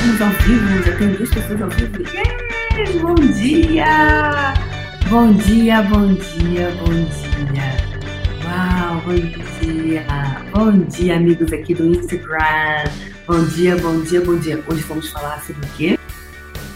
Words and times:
estamos 0.00 0.20
ao 0.22 0.30
vivo, 0.30 0.82
já 0.82 0.96
tem 0.96 1.12
duas 1.12 1.28
pessoas 1.28 1.62
ao 1.62 1.70
vivo. 1.70 1.98
Yes, 2.00 3.02
bom 3.02 3.14
dia! 3.14 4.54
Bom 5.10 5.32
dia, 5.34 5.82
bom 5.82 6.14
dia, 6.14 6.70
bom 6.78 6.94
dia. 7.04 7.76
Uau, 8.44 9.02
bom 9.02 9.14
dia. 9.60 10.06
Bom 10.54 10.78
dia, 10.86 11.16
amigos 11.16 11.52
aqui 11.52 11.74
do 11.74 11.88
Instagram. 11.88 12.90
Bom 13.26 13.44
dia, 13.44 13.76
bom 13.76 14.00
dia, 14.00 14.20
bom 14.22 14.38
dia. 14.38 14.64
Hoje 14.66 14.82
vamos 14.84 15.10
falar 15.10 15.44
sobre 15.44 15.66
o 15.66 15.70
quê? 15.76 15.98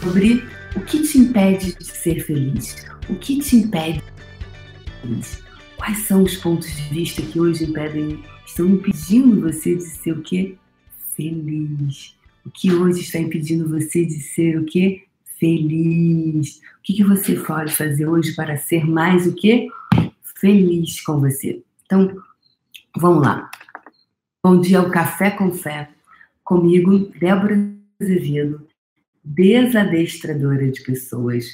Sobre 0.02 0.44
o 0.76 0.80
que 0.80 1.00
te 1.00 1.18
impede 1.18 1.74
de 1.74 1.84
ser 1.84 2.20
feliz. 2.20 2.84
O 3.08 3.14
que 3.14 3.38
te 3.38 3.56
impede 3.56 4.02
de 4.02 4.04
ser 4.04 5.00
feliz? 5.00 5.42
Quais 5.78 5.98
são 6.06 6.24
os 6.24 6.36
pontos 6.36 6.68
de 6.68 6.82
vista 6.90 7.22
que 7.22 7.40
hoje 7.40 7.64
impedem, 7.64 8.22
estão 8.46 8.66
impedindo 8.66 9.40
você 9.40 9.76
de 9.76 9.82
ser 9.82 10.12
o 10.12 10.20
quê? 10.20 10.56
Feliz. 11.16 12.14
O 12.44 12.50
que 12.50 12.70
hoje 12.72 13.00
está 13.00 13.18
impedindo 13.18 13.68
você 13.68 14.04
de 14.04 14.20
ser 14.20 14.58
o 14.58 14.66
quê? 14.66 15.04
Feliz. 15.38 16.58
O 16.78 16.82
que, 16.82 16.92
que 16.92 17.04
você 17.04 17.36
pode 17.36 17.74
fazer 17.74 18.06
hoje 18.06 18.34
para 18.34 18.58
ser 18.58 18.86
mais 18.86 19.26
o 19.26 19.34
quê? 19.34 19.68
Feliz 20.36 21.00
com 21.00 21.20
você. 21.20 21.62
Então, 21.86 22.14
vamos 22.94 23.22
lá. 23.22 23.50
Bom 24.42 24.60
dia 24.60 24.78
ao 24.78 24.90
Café 24.90 25.30
com 25.30 25.52
Fé. 25.52 25.88
Comigo, 26.44 27.10
Débora 27.18 27.56
Azevedo, 27.98 28.68
desadestradora 29.24 30.70
de 30.70 30.82
pessoas, 30.82 31.46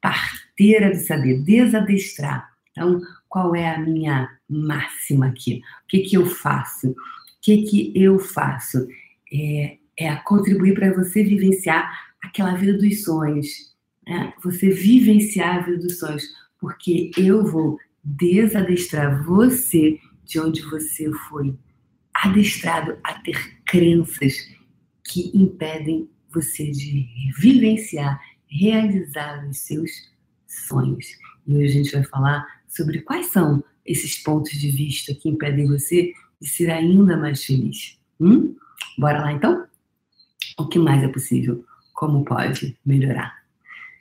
parteira 0.00 0.90
do 0.90 0.96
saber, 0.96 1.42
desadestrar. 1.42 2.50
Então, 2.70 3.02
qual 3.28 3.54
é 3.54 3.74
a 3.74 3.78
minha 3.78 4.30
máxima 4.48 5.26
aqui? 5.26 5.60
O 5.84 5.88
que, 5.88 5.98
que 5.98 6.16
eu 6.16 6.24
faço? 6.24 6.92
O 6.92 6.96
que, 7.42 7.64
que 7.64 7.92
eu 7.94 8.18
faço? 8.18 8.88
É, 9.30 9.76
é 9.98 10.14
contribuir 10.16 10.74
para 10.74 10.92
você 10.92 11.24
vivenciar 11.24 11.90
aquela 12.22 12.54
vida 12.54 12.78
dos 12.78 13.02
sonhos. 13.02 13.74
Né? 14.06 14.32
Você 14.42 14.70
vivenciar 14.70 15.56
a 15.56 15.60
vida 15.60 15.78
dos 15.78 15.98
sonhos. 15.98 16.22
Porque 16.60 17.10
eu 17.16 17.44
vou 17.44 17.78
desadestrar 18.02 19.24
você 19.24 19.98
de 20.24 20.38
onde 20.38 20.62
você 20.62 21.10
foi 21.28 21.54
adestrado 22.14 22.96
a 23.02 23.14
ter 23.14 23.60
crenças 23.64 24.34
que 25.04 25.30
impedem 25.34 26.08
você 26.32 26.70
de 26.70 27.06
vivenciar, 27.38 28.20
realizar 28.46 29.46
os 29.48 29.58
seus 29.60 29.90
sonhos. 30.46 31.06
E 31.46 31.56
hoje 31.56 31.66
a 31.66 31.72
gente 31.72 31.92
vai 31.92 32.04
falar 32.04 32.46
sobre 32.68 33.00
quais 33.00 33.26
são 33.26 33.64
esses 33.84 34.18
pontos 34.18 34.52
de 34.52 34.70
vista 34.70 35.14
que 35.14 35.28
impedem 35.28 35.66
você 35.66 36.12
de 36.40 36.48
ser 36.48 36.70
ainda 36.70 37.16
mais 37.16 37.44
feliz. 37.44 37.98
Hum? 38.20 38.54
Bora 38.98 39.20
lá 39.20 39.32
então? 39.32 39.67
O 40.58 40.66
que 40.66 40.78
mais 40.78 41.02
é 41.04 41.08
possível? 41.08 41.64
Como 41.94 42.24
pode 42.24 42.76
melhorar? 42.84 43.38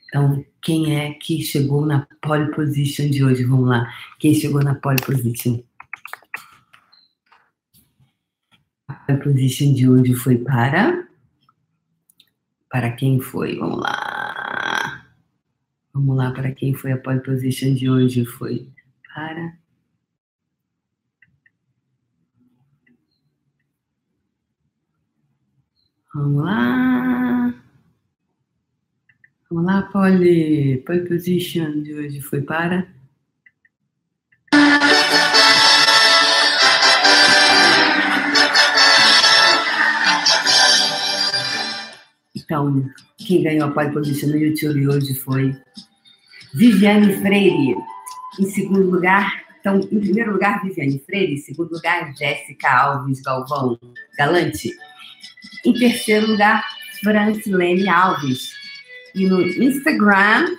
Então, 0.08 0.44
quem 0.61 0.95
é 0.95 1.14
que 1.14 1.44
chegou 1.44 1.86
na 1.86 2.08
pole 2.22 2.49
position 2.52 3.09
de 3.09 3.23
hoje? 3.23 3.44
Vamos 3.44 3.69
lá. 3.69 3.94
Quem 4.19 4.33
chegou 4.33 4.64
na 4.64 4.73
pole 4.73 4.99
position? 5.05 5.61
A 8.88 8.94
pole 8.95 9.19
position 9.19 9.73
de 9.73 9.88
hoje 9.88 10.16
foi 10.16 10.38
para. 10.38 11.08
Para 12.69 12.92
quem 12.92 13.19
foi? 13.19 13.58
Vamos 13.58 13.80
lá. 13.80 15.05
Vamos 15.94 16.17
lá, 16.17 16.31
para 16.31 16.52
quem 16.52 16.73
foi 16.73 16.92
a 16.92 16.97
pole 16.97 17.19
position 17.21 17.73
de 17.75 17.89
hoje? 17.89 18.25
Foi 18.25 18.67
para. 19.14 19.58
Vamos 26.18 26.44
lá. 26.44 27.54
Vamos 29.52 29.66
lá, 29.66 29.84
Polly. 29.84 30.84
Pole 30.84 31.08
position 31.08 31.84
de 31.84 31.94
hoje 31.94 32.22
foi 32.22 32.42
para. 32.42 32.88
Então, 42.36 42.89
quem 43.20 43.44
ganhou 43.44 43.67
a 43.67 43.72
pole 43.72 43.92
position 43.92 44.30
no 44.30 44.38
YouTube 44.38 44.88
hoje 44.88 45.14
foi 45.14 45.56
Viviane 46.56 47.14
Freire. 47.17 47.76
Em 48.39 48.45
segundo 48.45 48.89
lugar, 48.89 49.45
então, 49.60 49.80
em 49.80 50.00
primeiro 50.00 50.32
lugar, 50.32 50.64
Viviane 50.64 50.98
Freire. 50.98 51.36
Em 51.36 51.38
segundo 51.38 51.73
lugar, 51.73 52.11
Jéssica 52.16 52.72
Alves 52.72 53.22
Galvão 53.22 53.77
Galante. 54.17 54.72
Em 55.67 55.73
terceiro 55.73 56.32
lugar, 56.32 56.66
Francilene 57.04 57.89
Alves. 57.89 58.54
E 59.14 59.28
no 59.28 59.42
Instagram, 59.42 60.55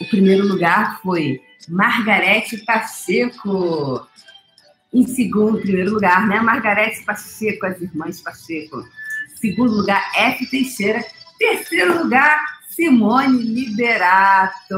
o 0.00 0.04
primeiro 0.06 0.44
lugar 0.48 1.00
foi 1.02 1.40
Margarete 1.68 2.56
Pacheco. 2.64 4.04
Em 4.92 5.06
segundo, 5.06 5.60
primeiro 5.60 5.92
lugar, 5.92 6.26
né? 6.26 6.40
Margarete 6.40 7.04
Pacheco, 7.04 7.64
as 7.64 7.80
irmãs 7.80 8.20
Pacheco. 8.22 8.84
Segundo 9.36 9.70
lugar, 9.72 10.02
F. 10.16 10.50
Teixeira. 10.50 11.04
Terceiro 11.38 12.02
lugar, 12.02 12.36
Simone 12.70 13.40
Liberato. 13.40 14.74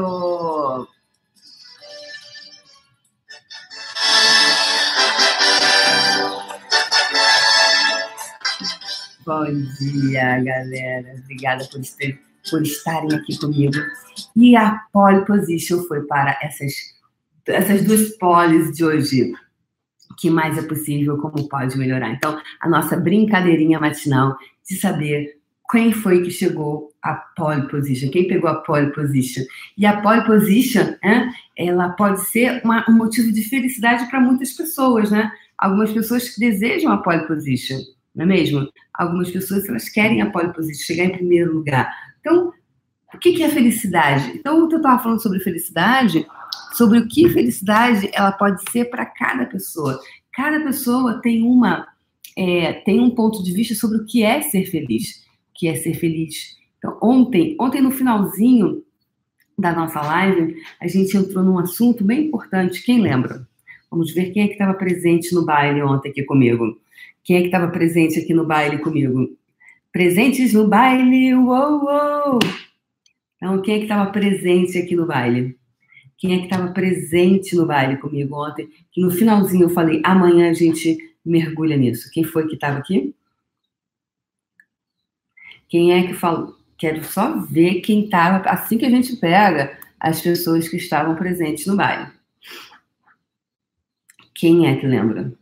Bom 9.27 9.43
dia, 9.77 10.39
galera. 10.39 11.15
Obrigada 11.21 11.65
por, 11.65 11.81
ter, 11.81 12.17
por 12.49 12.61
estarem 12.61 13.13
aqui 13.13 13.37
comigo. 13.37 13.73
E 14.33 14.55
a 14.55 14.79
pole 14.93 15.25
position 15.25 15.83
foi 15.83 16.01
para 16.03 16.39
essas, 16.41 16.71
essas 17.45 17.83
duas 17.83 18.11
poles 18.11 18.71
de 18.71 18.85
hoje. 18.85 19.33
O 20.09 20.15
que 20.15 20.29
mais 20.29 20.57
é 20.57 20.61
possível, 20.61 21.17
como 21.17 21.49
pode 21.49 21.77
melhorar. 21.77 22.09
Então, 22.11 22.41
a 22.61 22.69
nossa 22.69 22.95
brincadeirinha 22.95 23.81
matinal 23.81 24.37
de 24.65 24.77
saber 24.77 25.35
quem 25.69 25.91
foi 25.91 26.21
que 26.21 26.31
chegou 26.31 26.93
à 27.03 27.15
pole 27.35 27.67
position, 27.67 28.09
quem 28.09 28.29
pegou 28.29 28.49
a 28.49 28.61
pole 28.61 28.93
position. 28.93 29.43
E 29.77 29.85
a 29.85 29.99
pole 29.99 30.25
position, 30.25 30.95
né, 31.03 31.33
ela 31.57 31.89
pode 31.89 32.21
ser 32.29 32.61
uma, 32.63 32.85
um 32.89 32.93
motivo 32.93 33.33
de 33.33 33.43
felicidade 33.43 34.09
para 34.09 34.21
muitas 34.21 34.53
pessoas, 34.53 35.11
né? 35.11 35.29
Algumas 35.57 35.91
pessoas 35.91 36.29
que 36.29 36.39
desejam 36.39 36.93
a 36.93 36.99
pole 36.99 37.27
position 37.27 37.79
não 38.17 38.23
é 38.23 38.27
mesmo? 38.27 38.67
Algumas 38.93 39.29
pessoas 39.29 39.69
elas 39.69 39.87
querem 39.89 40.21
a 40.21 40.31
pole 40.31 40.51
position, 40.51 40.85
chegar 40.85 41.05
em 41.05 41.11
primeiro 41.11 41.53
lugar. 41.53 41.93
Então, 42.19 42.51
o 43.13 43.17
que, 43.19 43.43
é 43.43 43.49
felicidade? 43.49 44.31
Então, 44.35 44.57
eu 44.57 44.77
estava 44.77 45.01
falando 45.01 45.21
sobre 45.21 45.39
felicidade, 45.39 46.25
sobre 46.73 46.97
o 46.97 47.07
que 47.07 47.29
felicidade 47.29 48.09
ela 48.11 48.31
pode 48.31 48.59
ser 48.71 48.85
para 48.85 49.05
cada 49.05 49.45
pessoa. 49.45 49.99
Cada 50.33 50.59
pessoa 50.61 51.21
tem 51.21 51.43
uma 51.43 51.87
é, 52.35 52.73
tem 52.73 52.99
um 52.99 53.11
ponto 53.11 53.43
de 53.43 53.51
vista 53.51 53.75
sobre 53.75 53.97
o 53.97 54.05
que 54.05 54.23
é 54.23 54.41
ser 54.41 54.65
feliz, 54.65 55.23
o 55.51 55.59
que 55.59 55.67
é 55.67 55.75
ser 55.75 55.93
feliz. 55.93 56.55
Então, 56.77 56.97
ontem, 57.01 57.55
ontem 57.59 57.81
no 57.81 57.91
finalzinho 57.91 58.83
da 59.57 59.73
nossa 59.73 60.01
live, 60.01 60.55
a 60.79 60.87
gente 60.87 61.15
entrou 61.15 61.43
num 61.43 61.57
assunto 61.57 62.03
bem 62.03 62.27
importante. 62.27 62.83
Quem 62.83 63.01
lembra? 63.01 63.47
Vamos 63.89 64.13
ver 64.13 64.31
quem 64.31 64.43
é 64.43 64.47
que 64.47 64.53
estava 64.53 64.73
presente 64.73 65.33
no 65.33 65.45
baile 65.45 65.81
ontem 65.81 66.09
aqui 66.09 66.23
comigo. 66.23 66.79
Quem 67.27 67.35
é 67.35 67.39
que 67.41 67.47
estava 67.47 67.67
presente 67.67 68.17
aqui 68.17 68.33
no 68.33 68.45
baile 68.45 68.77
comigo? 68.77 69.37
Presentes 69.91 70.53
no 70.53 70.65
baile, 70.65 71.35
uou, 71.35 71.83
uou! 71.83 72.39
Então, 73.35 73.61
quem 73.61 73.75
é 73.75 73.77
que 73.79 73.83
estava 73.83 74.09
presente 74.09 74.77
aqui 74.77 74.95
no 74.95 75.05
baile? 75.05 75.59
Quem 76.17 76.35
é 76.35 76.37
que 76.37 76.45
estava 76.45 76.71
presente 76.71 77.53
no 77.53 77.65
baile 77.65 77.97
comigo 77.97 78.33
ontem? 78.33 78.69
Que 78.93 79.01
no 79.01 79.11
finalzinho 79.11 79.63
eu 79.65 79.69
falei, 79.69 80.01
amanhã 80.05 80.49
a 80.49 80.53
gente 80.53 80.97
mergulha 81.25 81.75
nisso. 81.75 82.09
Quem 82.13 82.23
foi 82.23 82.47
que 82.47 82.53
estava 82.53 82.77
aqui? 82.77 83.13
Quem 85.67 85.91
é 85.91 86.07
que 86.07 86.13
falou? 86.13 86.55
Quero 86.77 87.03
só 87.03 87.41
ver 87.41 87.81
quem 87.81 88.05
estava, 88.05 88.49
assim 88.49 88.77
que 88.77 88.85
a 88.85 88.89
gente 88.89 89.17
pega 89.17 89.77
as 89.99 90.21
pessoas 90.21 90.69
que 90.69 90.77
estavam 90.77 91.13
presentes 91.13 91.65
no 91.65 91.75
baile. 91.75 92.09
Quem 94.33 94.65
é 94.65 94.77
que 94.77 94.87
lembra? 94.87 95.37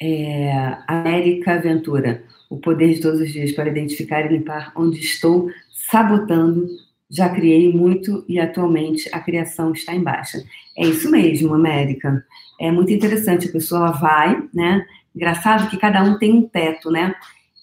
É, 0.00 0.76
América 0.86 1.58
Ventura, 1.58 2.22
o 2.48 2.58
poder 2.58 2.94
de 2.94 3.00
todos 3.00 3.20
os 3.20 3.32
dias 3.32 3.52
para 3.52 3.68
identificar 3.68 4.24
e 4.24 4.28
limpar 4.28 4.72
onde 4.76 4.98
estou 5.00 5.50
sabotando. 5.90 6.66
Já 7.10 7.28
criei 7.28 7.72
muito 7.72 8.24
e 8.28 8.38
atualmente 8.38 9.08
a 9.12 9.20
criação 9.20 9.72
está 9.72 9.94
em 9.94 10.02
baixa. 10.02 10.42
É 10.76 10.86
isso 10.86 11.10
mesmo, 11.10 11.54
América. 11.54 12.24
É 12.60 12.70
muito 12.70 12.92
interessante. 12.92 13.48
A 13.48 13.52
pessoa 13.52 13.92
vai, 13.92 14.42
né? 14.52 14.84
Engraçado 15.14 15.70
que 15.70 15.78
cada 15.78 16.02
um 16.02 16.18
tem 16.18 16.34
um 16.34 16.42
teto, 16.42 16.90
né? 16.90 17.14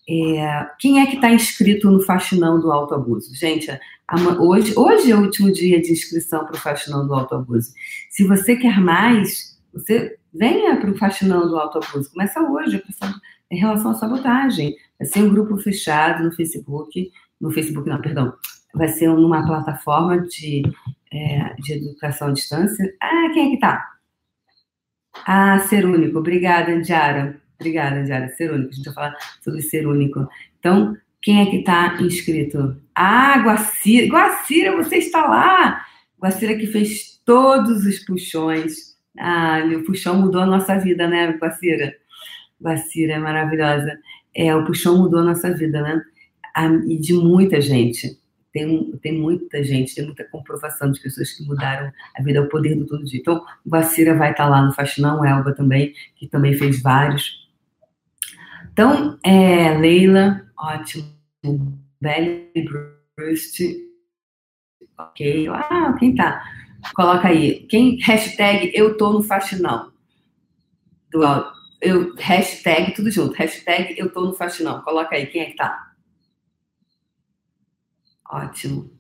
É, 0.08 0.68
quem 0.80 1.00
é 1.00 1.06
que 1.08 1.16
está 1.16 1.32
inscrito 1.32 1.90
no 1.90 2.02
Faxinão 2.02 2.60
do 2.60 2.72
Autoabuso? 2.72 3.36
Gente, 3.36 3.68
hoje, 4.40 4.74
hoje 4.76 5.12
é 5.12 5.16
o 5.16 5.22
último 5.22 5.52
dia 5.52 5.82
de 5.82 5.92
inscrição 5.92 6.46
para 6.46 6.56
o 6.56 6.60
Faxinão 6.60 7.08
do 7.08 7.14
Autoabuso. 7.14 7.72
Se 8.10 8.24
você 8.24 8.56
quer 8.56 8.80
mais, 8.80 9.60
você 9.74 10.16
venha 10.38 10.78
para 10.78 10.92
o 10.92 10.98
Faxinão 10.98 11.48
do 11.48 11.58
Autoabuso. 11.58 12.12
Começa 12.12 12.42
hoje, 12.42 12.84
em 13.50 13.58
relação 13.58 13.92
à 13.92 13.94
sabotagem. 13.94 14.76
Vai 15.00 15.08
ser 15.08 15.24
um 15.24 15.30
grupo 15.30 15.58
fechado 15.58 16.24
no 16.24 16.32
Facebook, 16.32 17.12
no 17.40 17.52
Facebook 17.52 17.90
não, 17.90 18.02
perdão, 18.02 18.34
vai 18.74 18.88
ser 18.90 19.10
numa 19.10 19.46
plataforma 19.46 20.22
de, 20.22 20.64
é, 21.12 21.54
de 21.56 21.74
educação 21.74 22.30
à 22.30 22.32
distância. 22.32 22.94
Ah, 23.02 23.30
quem 23.34 23.48
é 23.48 23.56
que 23.56 23.60
tá? 23.60 23.96
Ah, 25.26 25.60
ser 25.60 25.86
único. 25.86 26.20
Obrigada, 26.20 26.72
Andiara. 26.72 27.42
Obrigada, 27.60 27.98
Andiara. 27.98 28.30
Ser 28.30 28.52
único. 28.52 28.70
A 28.70 28.74
gente 28.74 28.86
vai 28.86 28.94
falar 28.94 29.16
sobre 29.42 29.62
ser 29.62 29.88
único. 29.88 30.28
Então, 30.60 30.96
quem 31.22 31.42
é 31.42 31.46
que 31.50 31.58
está 31.58 31.98
inscrito? 32.02 32.76
Ah, 32.94 33.38
Guacira. 33.40 34.08
Guacira, 34.08 34.76
você 34.76 34.98
está 34.98 35.26
lá. 35.26 35.86
Guacira 36.20 36.56
que 36.56 36.68
fez 36.68 37.22
todos 37.26 37.86
os 37.86 38.00
puxões. 38.00 38.95
Ah, 39.18 39.62
o 39.78 39.84
puxão 39.84 40.20
mudou 40.22 40.42
a 40.42 40.46
nossa 40.46 40.78
vida, 40.78 41.08
né, 41.08 41.32
Guacira? 41.34 41.96
Guacira 42.62 43.14
é 43.14 43.20
maravilhosa. 43.20 43.98
É, 44.34 44.56
o 44.56 44.66
puxão 44.66 44.98
mudou 44.98 45.20
a 45.20 45.24
nossa 45.24 45.54
vida, 45.54 45.82
né? 45.82 46.02
E 46.88 46.98
de 46.98 47.14
muita 47.14 47.62
gente. 47.62 48.20
Tem, 48.52 48.92
tem 49.02 49.20
muita 49.20 49.62
gente, 49.62 49.94
tem 49.94 50.06
muita 50.06 50.24
comprovação 50.24 50.90
de 50.90 51.02
pessoas 51.02 51.34
que 51.34 51.44
mudaram 51.46 51.92
a 52.18 52.24
vida, 52.24 52.42
o 52.42 52.48
poder 52.48 52.76
do 52.76 52.86
todo 52.86 53.04
dia. 53.04 53.20
Então, 53.20 53.44
o 53.66 53.70
Guacira 53.70 54.16
vai 54.16 54.32
estar 54.32 54.48
lá 54.48 54.62
no 54.62 54.74
Faxinão, 54.74 55.26
Elba 55.26 55.54
também, 55.54 55.94
que 56.16 56.28
também 56.28 56.54
fez 56.54 56.82
vários. 56.82 57.46
Então, 58.72 59.20
é, 59.24 59.78
Leila, 59.78 60.42
ótimo. 60.58 61.06
Belly 62.02 62.50
Bruce, 63.18 63.90
ok. 64.98 65.48
Ah, 65.50 65.96
quem 66.00 66.16
tá? 66.16 66.44
Coloca 66.94 67.28
aí. 67.28 67.66
Quem, 67.68 67.98
hashtag 68.02 68.72
eu 68.74 68.98
tô 68.98 69.14
no. 69.14 69.22
Do, 71.12 71.54
eu, 71.82 72.14
hashtag, 72.16 72.94
tudo 72.94 73.10
junto. 73.10 73.34
Hashtag 73.36 73.96
eu 73.98 74.12
tô 74.12 74.22
no. 74.22 74.84
Coloca 74.84 75.16
aí. 75.16 75.26
Quem 75.28 75.42
é 75.42 75.46
que 75.46 75.56
tá? 75.56 75.94
Ótimo. 78.30 78.92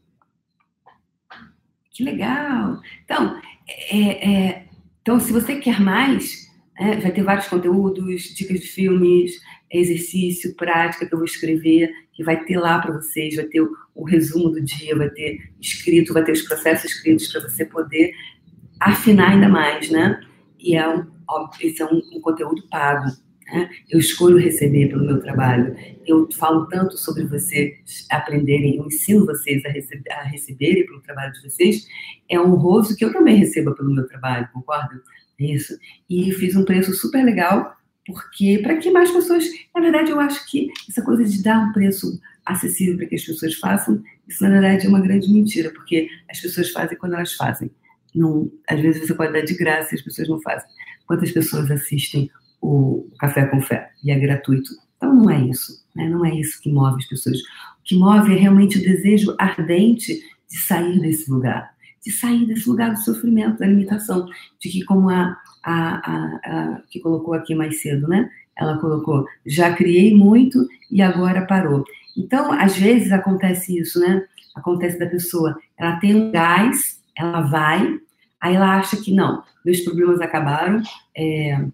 Que 1.91 2.03
legal. 2.03 2.81
Então, 3.03 3.39
é, 3.67 4.29
é, 4.29 4.67
então 5.01 5.19
se 5.19 5.31
você 5.31 5.59
quer 5.59 5.79
mais, 5.79 6.45
é, 6.77 6.97
vai 6.97 7.11
ter 7.11 7.23
vários 7.23 7.47
conteúdos, 7.47 8.23
dicas 8.35 8.59
de 8.59 8.67
filmes, 8.67 9.39
exercício, 9.71 10.55
prática 10.55 11.05
que 11.05 11.13
eu 11.13 11.17
vou 11.17 11.25
escrever, 11.25 11.91
que 12.13 12.23
vai 12.23 12.43
ter 12.43 12.57
lá 12.57 12.79
para 12.79 12.93
vocês, 12.93 13.35
vai 13.35 13.45
ter 13.45 13.61
o, 13.61 13.71
o, 13.93 14.03
resumo 14.05 14.49
do 14.49 14.61
dia, 14.61 14.95
vai 14.95 15.09
ter 15.09 15.51
escrito, 15.59 16.13
vai 16.13 16.23
ter 16.23 16.31
os 16.31 16.43
processos 16.43 16.91
escritos 16.91 17.31
para 17.31 17.41
você 17.41 17.65
poder 17.65 18.13
afinar 18.79 19.31
ainda 19.31 19.49
mais, 19.49 19.89
né? 19.89 20.19
E 20.59 20.75
é 20.75 20.87
um, 20.87 21.05
esse 21.61 21.81
é 21.81 21.85
um, 21.85 22.01
um 22.13 22.21
conteúdo 22.21 22.67
pago. 22.69 23.05
Né? 23.47 23.69
Eu 23.89 23.99
escolho 23.99 24.37
receber 24.37 24.89
pelo 24.89 25.05
meu 25.05 25.21
trabalho. 25.21 25.75
Eu 26.05 26.27
falo 26.31 26.67
tanto 26.67 26.97
sobre 26.97 27.25
vocês 27.25 28.07
aprenderem, 28.09 28.77
eu 28.77 28.85
ensino 28.85 29.25
vocês 29.25 29.63
a, 29.65 29.69
receber, 29.69 30.11
a 30.11 30.23
receberem 30.23 30.85
pelo 30.85 31.01
trabalho 31.01 31.33
de 31.33 31.43
vocês. 31.43 31.87
É 32.29 32.39
honroso 32.39 32.95
que 32.95 33.05
eu 33.05 33.13
também 33.13 33.35
receba 33.35 33.75
pelo 33.75 33.93
meu 33.93 34.07
trabalho, 34.07 34.49
concorda? 34.53 35.01
Isso. 35.37 35.77
E 36.09 36.31
fiz 36.31 36.55
um 36.55 36.63
preço 36.63 36.93
super 36.93 37.23
legal, 37.23 37.75
porque 38.05 38.59
para 38.59 38.77
que 38.77 38.91
mais 38.91 39.11
pessoas. 39.11 39.45
Na 39.73 39.81
verdade, 39.81 40.11
eu 40.11 40.19
acho 40.19 40.45
que 40.49 40.69
essa 40.89 41.01
coisa 41.01 41.23
de 41.25 41.41
dar 41.41 41.59
um 41.59 41.73
preço 41.73 42.19
acessível 42.45 42.97
para 42.97 43.07
que 43.07 43.15
as 43.15 43.23
pessoas 43.23 43.55
façam, 43.55 44.01
isso 44.27 44.43
na 44.43 44.49
verdade 44.49 44.85
é 44.85 44.89
uma 44.89 45.01
grande 45.01 45.31
mentira, 45.31 45.71
porque 45.71 46.07
as 46.29 46.39
pessoas 46.39 46.69
fazem 46.69 46.97
quando 46.97 47.13
elas 47.13 47.33
fazem. 47.33 47.71
Não, 48.13 48.51
às 48.69 48.79
vezes 48.79 49.05
você 49.05 49.13
pode 49.13 49.33
dar 49.33 49.41
de 49.41 49.55
graça 49.55 49.93
e 49.93 49.97
as 49.97 50.03
pessoas 50.03 50.29
não 50.29 50.39
fazem. 50.41 50.69
Quantas 51.07 51.31
pessoas 51.31 51.69
assistem 51.71 52.29
o 52.61 53.09
Café 53.19 53.45
com 53.47 53.61
Fé 53.61 53.91
e 54.03 54.11
é 54.11 54.19
gratuito? 54.19 54.69
Então 54.97 55.13
não 55.13 55.29
é 55.29 55.41
isso, 55.41 55.83
né? 55.95 56.07
não 56.07 56.23
é 56.25 56.33
isso 56.33 56.61
que 56.61 56.71
move 56.71 56.97
as 56.97 57.07
pessoas. 57.07 57.39
O 57.39 57.83
que 57.83 57.95
move 57.95 58.33
é 58.33 58.37
realmente 58.37 58.77
o 58.77 58.81
desejo 58.81 59.35
ardente 59.39 60.13
de 60.49 60.57
sair 60.59 60.99
desse 60.99 61.29
lugar 61.29 61.75
de 62.05 62.11
sair 62.11 62.45
desse 62.45 62.69
lugar 62.69 62.93
do 62.93 62.99
sofrimento, 62.99 63.57
da 63.57 63.65
limitação, 63.65 64.27
de 64.59 64.69
que 64.69 64.85
como 64.85 65.09
a, 65.09 65.35
a, 65.65 65.95
a, 65.95 66.35
a 66.35 66.81
que 66.89 66.99
colocou 66.99 67.33
aqui 67.33 67.55
mais 67.55 67.81
cedo, 67.81 68.07
né? 68.07 68.29
Ela 68.55 68.77
colocou, 68.77 69.25
já 69.45 69.73
criei 69.73 70.15
muito 70.15 70.65
e 70.89 71.01
agora 71.01 71.45
parou. 71.45 71.83
Então, 72.15 72.53
às 72.53 72.77
vezes 72.77 73.11
acontece 73.11 73.77
isso, 73.77 73.99
né? 73.99 74.23
Acontece 74.55 74.97
da 74.97 75.07
pessoa, 75.07 75.57
ela 75.77 75.97
tem 75.97 76.15
um 76.15 76.31
gás, 76.31 77.01
ela 77.17 77.41
vai, 77.41 77.99
aí 78.39 78.55
ela 78.55 78.77
acha 78.77 78.95
que 78.95 79.13
não, 79.13 79.43
meus 79.65 79.81
problemas 79.81 80.21
acabaram, 80.21 80.81
é, 81.17 81.65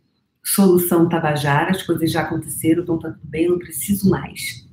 solução 0.44 1.08
tabajara, 1.08 1.70
as 1.70 1.84
coisas 1.84 2.12
já 2.12 2.22
aconteceram, 2.22 2.82
então 2.82 2.98
tá 2.98 3.12
tudo 3.12 3.28
bem, 3.28 3.44
eu 3.44 3.52
não 3.52 3.60
preciso 3.60 4.10
mais. 4.10 4.68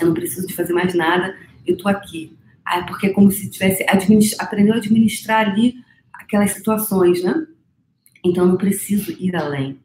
Eu 0.00 0.06
não 0.06 0.14
preciso 0.14 0.46
de 0.46 0.54
fazer 0.54 0.72
mais 0.72 0.94
nada, 0.94 1.36
eu 1.66 1.76
tô 1.76 1.88
aqui. 1.88 2.38
Ah, 2.64 2.82
porque 2.82 3.08
é 3.08 3.12
como 3.12 3.30
se 3.30 3.50
tivesse 3.50 3.84
aprendeu 4.38 4.74
a 4.74 4.76
administrar 4.76 5.48
ali 5.48 5.74
aquelas 6.12 6.52
situações, 6.52 7.22
né? 7.22 7.46
Então 8.24 8.44
eu 8.44 8.50
não 8.50 8.56
preciso 8.56 9.12
ir 9.12 9.34
além. 9.36 9.78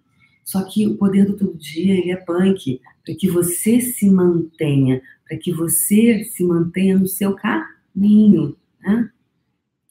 Só 0.44 0.64
que 0.64 0.86
o 0.88 0.98
poder 0.98 1.26
do 1.26 1.38
todo 1.38 1.58
dia 1.58 1.94
ele 1.94 2.12
é 2.12 2.16
punk 2.16 2.82
para 3.06 3.16
que 3.16 3.30
você 3.30 3.80
se 3.80 4.10
mantenha, 4.10 5.02
para 5.28 5.38
que 5.38 5.52
você 5.54 6.24
se 6.26 6.44
mantenha 6.44 6.98
no 6.98 7.08
seu 7.08 7.36
caminho, 7.36 8.56
né? 8.82 9.10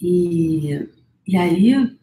E, 0.00 0.89
e 1.27 1.37
aí, 1.37 1.97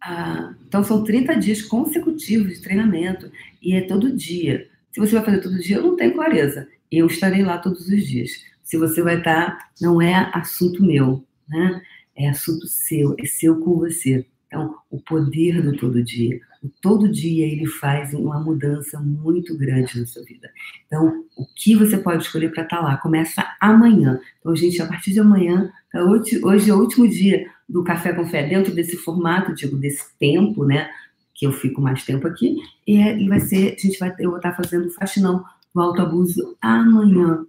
ah, 0.00 0.54
então 0.66 0.82
são 0.82 1.04
30 1.04 1.34
dias 1.34 1.62
consecutivos 1.62 2.54
de 2.54 2.62
treinamento 2.62 3.30
e 3.62 3.74
é 3.74 3.82
todo 3.82 4.16
dia. 4.16 4.68
Se 4.90 4.98
você 4.98 5.14
vai 5.14 5.24
fazer 5.24 5.40
todo 5.40 5.60
dia, 5.60 5.76
eu 5.76 5.82
não 5.82 5.96
tenho 5.96 6.14
clareza 6.14 6.66
eu 6.90 7.06
estarei 7.06 7.42
lá 7.42 7.58
todos 7.58 7.88
os 7.88 8.06
dias. 8.06 8.30
Se 8.62 8.76
você 8.76 9.02
vai 9.02 9.18
estar, 9.18 9.70
não 9.80 10.00
é 10.00 10.30
assunto 10.32 10.82
meu, 10.82 11.24
né? 11.48 11.82
É 12.16 12.28
assunto 12.28 12.66
seu, 12.66 13.14
é 13.18 13.24
seu 13.24 13.60
com 13.60 13.78
você. 13.78 14.26
Então, 14.46 14.76
o 14.90 15.00
poder 15.00 15.60
do 15.60 15.76
todo 15.76 16.02
dia. 16.02 16.40
O 16.62 16.68
todo 16.80 17.10
dia 17.10 17.46
ele 17.46 17.66
faz 17.66 18.14
uma 18.14 18.40
mudança 18.40 18.98
muito 19.00 19.56
grande 19.56 20.00
na 20.00 20.06
sua 20.06 20.22
vida. 20.24 20.48
Então, 20.86 21.24
o 21.36 21.44
que 21.54 21.76
você 21.76 21.98
pode 21.98 22.24
escolher 22.24 22.52
para 22.52 22.62
estar 22.62 22.80
lá? 22.80 22.96
Começa 22.96 23.44
amanhã. 23.60 24.20
Então, 24.40 24.54
gente, 24.56 24.80
a 24.80 24.86
partir 24.86 25.12
de 25.12 25.20
amanhã, 25.20 25.70
tá 25.92 26.02
hoje, 26.02 26.70
é 26.70 26.74
o 26.74 26.78
último 26.78 27.08
dia 27.08 27.50
do 27.68 27.82
Café 27.82 28.12
com 28.12 28.26
Fé, 28.26 28.48
dentro 28.48 28.74
desse 28.74 28.96
formato, 28.96 29.54
digo, 29.54 29.76
desse 29.76 30.16
tempo, 30.18 30.64
né? 30.64 30.88
Que 31.34 31.46
eu 31.46 31.52
fico 31.52 31.80
mais 31.80 32.04
tempo 32.04 32.26
aqui. 32.26 32.56
E, 32.86 32.96
é, 32.96 33.18
e 33.18 33.28
vai 33.28 33.40
ser, 33.40 33.74
a 33.76 33.80
gente 33.80 33.98
vai, 33.98 34.14
eu 34.18 34.30
vou 34.30 34.38
estar 34.38 34.54
fazendo 34.54 34.90
faxinão 34.90 35.44
do 35.74 35.80
autoabuso 35.80 36.56
amanhã, 36.62 37.44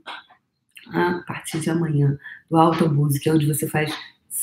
a 0.91 1.23
partir 1.27 1.59
de 1.59 1.69
amanhã, 1.69 2.17
do 2.49 2.57
autoabuso, 2.57 3.19
que 3.19 3.29
é 3.29 3.33
onde 3.33 3.45
você 3.45 3.67
faz 3.67 3.93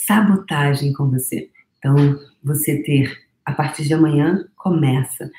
sabotagem 0.06 0.92
com 0.92 1.10
você. 1.10 1.50
Então, 1.78 1.96
você 2.42 2.82
ter, 2.82 3.26
a 3.44 3.52
partir 3.52 3.84
de 3.84 3.94
amanhã, 3.94 4.46
começa. 4.56 5.30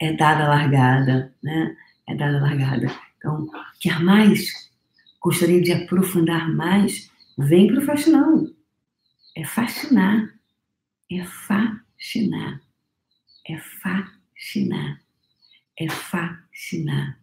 É 0.00 0.12
dada 0.12 0.48
largada, 0.48 1.34
né? 1.42 1.76
É 2.08 2.14
dada 2.14 2.40
largada. 2.40 2.86
Então, 3.18 3.48
quer 3.80 4.00
mais? 4.00 4.70
Gostaria 5.20 5.60
de 5.60 5.72
aprofundar 5.72 6.52
mais? 6.54 7.10
Vem 7.36 7.68
para 7.68 7.78
o 7.78 7.84
faxinão. 7.84 8.50
É 9.36 9.44
fascinar. 9.44 10.32
É 11.10 11.24
fascinar. 11.24 12.60
É 13.46 13.58
fascinar. 13.58 15.00
É 15.76 15.88
fascinar 15.88 17.18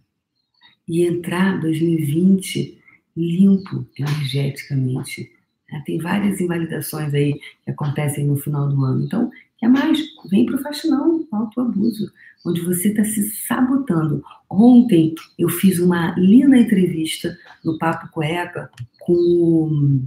e 0.92 1.06
entrar 1.06 1.58
2020 1.60 2.78
limpo 3.16 3.88
energeticamente. 3.98 5.32
Né? 5.72 5.82
Tem 5.86 5.98
várias 5.98 6.40
invalidações 6.42 7.14
aí 7.14 7.40
que 7.64 7.72
acontecem 7.72 8.26
no 8.26 8.38
final 8.38 8.68
do 8.68 8.84
ano. 8.84 9.06
Então, 9.06 9.32
quer 9.58 9.70
mais? 9.70 10.00
Vem 10.30 10.46
para 10.46 10.56
o 10.56 10.62
faxinão, 10.62 11.26
autoabuso, 11.32 12.12
onde 12.46 12.62
você 12.62 12.90
está 12.90 13.04
se 13.04 13.24
sabotando. 13.48 14.24
Ontem 14.50 15.16
eu 15.40 15.50
fiz 15.50 15.80
uma 15.80 16.14
linda 16.18 16.58
entrevista 16.58 17.38
no 17.64 17.78
Papo 17.78 18.10
Cueca 18.12 18.70
com 19.00 20.02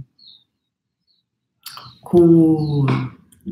com 2.01 2.85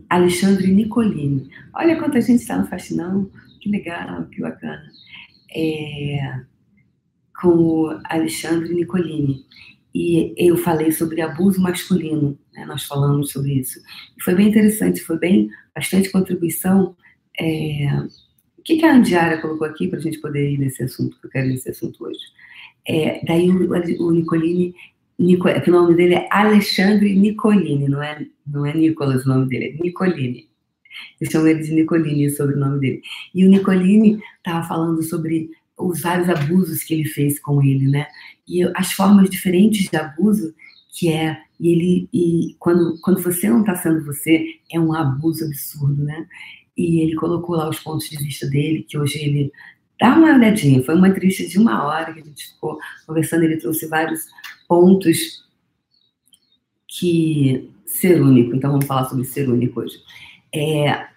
Alexandre 0.10 0.72
Nicolini. 0.72 1.50
Olha 1.74 1.98
quanta 1.98 2.22
gente 2.22 2.42
está 2.42 2.58
no 2.58 2.68
faxinão, 2.68 3.30
que 3.60 3.70
legal, 3.70 4.26
que 4.26 4.42
bacana. 4.42 4.84
É, 5.56 6.40
com 7.42 8.00
Alexandre 8.06 8.74
Nicolini. 8.76 9.46
E 9.94 10.34
eu 10.38 10.58
falei 10.58 10.92
sobre 10.92 11.22
abuso 11.22 11.62
masculino, 11.62 12.38
né? 12.54 12.66
nós 12.66 12.84
falamos 12.84 13.32
sobre 13.32 13.54
isso. 13.54 13.80
Foi 14.22 14.34
bem 14.34 14.50
interessante, 14.50 15.02
foi 15.02 15.20
bem 15.20 15.50
bastante 15.76 16.12
contribuição. 16.12 16.96
É... 17.40 17.88
O 18.58 18.64
que, 18.64 18.78
que 18.78 18.86
a 18.86 18.96
Andiara 18.96 19.42
colocou 19.42 19.68
aqui 19.68 19.88
para 19.88 20.00
a 20.00 20.02
gente 20.02 20.20
poder 20.20 20.52
ir 20.52 20.58
nesse 20.58 20.84
assunto, 20.84 21.20
que 21.20 21.28
eu 21.28 21.30
quero 21.30 21.48
ir 21.48 21.52
nesse 21.52 21.70
assunto 21.70 22.06
hoje? 22.06 22.20
É, 22.88 23.24
daí 23.26 23.50
o, 23.50 24.08
o 24.08 24.12
Nicolini, 24.12 24.74
Nico, 25.20 25.48
o 25.48 25.72
nome 25.72 25.96
dele 25.96 26.16
é 26.16 26.28
Alexandre 26.32 27.14
Nicolini, 27.14 27.88
não 27.88 28.02
é, 28.02 28.26
não 28.48 28.66
é 28.66 28.74
Nicolas 28.74 29.26
o 29.26 29.30
nome 29.30 29.48
dele, 29.48 29.78
é 29.78 29.84
Nicolini. 29.84 30.50
Eu 31.20 31.30
chamo 31.30 31.48
ele 31.48 31.62
de 31.62 31.74
Nicolini, 31.74 32.28
o 32.28 32.58
nome 32.58 32.80
dele. 32.80 33.02
E 33.34 33.46
o 33.46 33.50
Nicolini 33.50 34.20
estava 34.38 34.68
falando 34.68 35.02
sobre 35.04 35.50
os 35.78 36.02
vários 36.02 36.30
abusos 36.30 36.84
que 36.84 36.94
ele 36.94 37.06
fez 37.06 37.40
com 37.40 37.62
ele, 37.62 37.88
né? 37.88 38.08
E 38.48 38.64
as 38.76 38.94
formas 38.94 39.30
diferentes 39.30 39.90
de 39.90 39.98
abuso 39.98 40.54
que 40.94 41.12
é 41.12 41.42
e 41.60 41.72
ele 41.72 42.10
e 42.14 42.56
quando 42.60 43.00
quando 43.02 43.22
você 43.22 43.50
não 43.50 43.62
está 43.62 43.76
sendo 43.76 44.06
você 44.06 44.46
é 44.72 44.80
um 44.80 44.94
abuso 44.94 45.46
absurdo, 45.46 46.04
né? 46.04 46.28
E 46.78 47.02
ele 47.02 47.16
colocou 47.16 47.56
lá 47.56 47.70
os 47.70 47.80
pontos 47.80 48.10
de 48.10 48.18
vista 48.18 48.48
dele 48.48 48.84
que 48.88 48.98
hoje 48.98 49.20
ele 49.20 49.52
dá 50.00 50.16
uma 50.18 50.36
olhadinha. 50.36 50.84
Foi 50.84 50.96
uma 50.96 51.08
entrevista 51.08 51.48
de 51.48 51.58
uma 51.58 51.86
hora 51.86 52.14
que 52.14 52.20
a 52.20 52.24
gente 52.24 52.48
ficou 52.50 52.78
conversando. 53.08 53.44
Ele 53.44 53.58
trouxe 53.58 53.88
vários 53.88 54.26
pontos 54.68 55.44
que 56.88 57.72
ser 57.86 58.22
único. 58.22 58.56
Então 58.56 58.72
vamos 58.72 58.86
falar 58.86 59.06
sobre 59.06 59.26
ser 59.26 59.50
único 59.50 59.82
hoje. 59.82 59.98
É, 60.54 61.08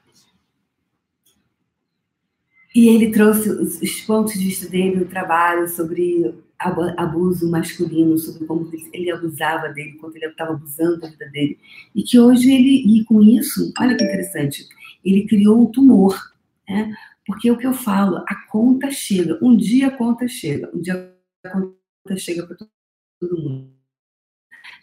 e 2.76 2.90
ele 2.90 3.10
trouxe 3.10 3.48
os, 3.48 4.02
pontos 4.02 4.34
de 4.34 4.44
vista 4.44 4.68
dele 4.68 4.96
no 4.96 5.06
trabalho 5.06 5.66
sobre 5.66 6.34
abuso 6.58 7.50
masculino, 7.50 8.18
sobre 8.18 8.44
como 8.44 8.70
ele 8.92 9.10
abusava 9.10 9.70
dele, 9.70 9.94
quanto 9.94 10.16
ele 10.16 10.26
estava 10.26 10.52
abusando 10.52 11.00
da 11.00 11.08
vida 11.08 11.26
dele. 11.30 11.58
E 11.94 12.02
que 12.02 12.20
hoje 12.20 12.52
ele, 12.52 12.98
e 12.98 13.02
com 13.06 13.22
isso, 13.22 13.72
olha 13.80 13.96
que 13.96 14.04
interessante, 14.04 14.68
ele 15.02 15.26
criou 15.26 15.62
um 15.62 15.72
tumor, 15.72 16.20
né? 16.68 16.94
Porque 17.26 17.48
é 17.48 17.52
o 17.52 17.56
que 17.56 17.66
eu 17.66 17.72
falo, 17.72 18.18
a 18.28 18.34
conta 18.50 18.90
chega, 18.90 19.38
um 19.40 19.56
dia 19.56 19.86
a 19.86 19.96
conta 19.96 20.28
chega, 20.28 20.70
um 20.74 20.78
dia 20.78 21.16
a 21.46 21.50
conta 21.50 22.18
chega 22.18 22.46
para 22.46 22.58
todo 23.18 23.40
mundo. 23.42 23.70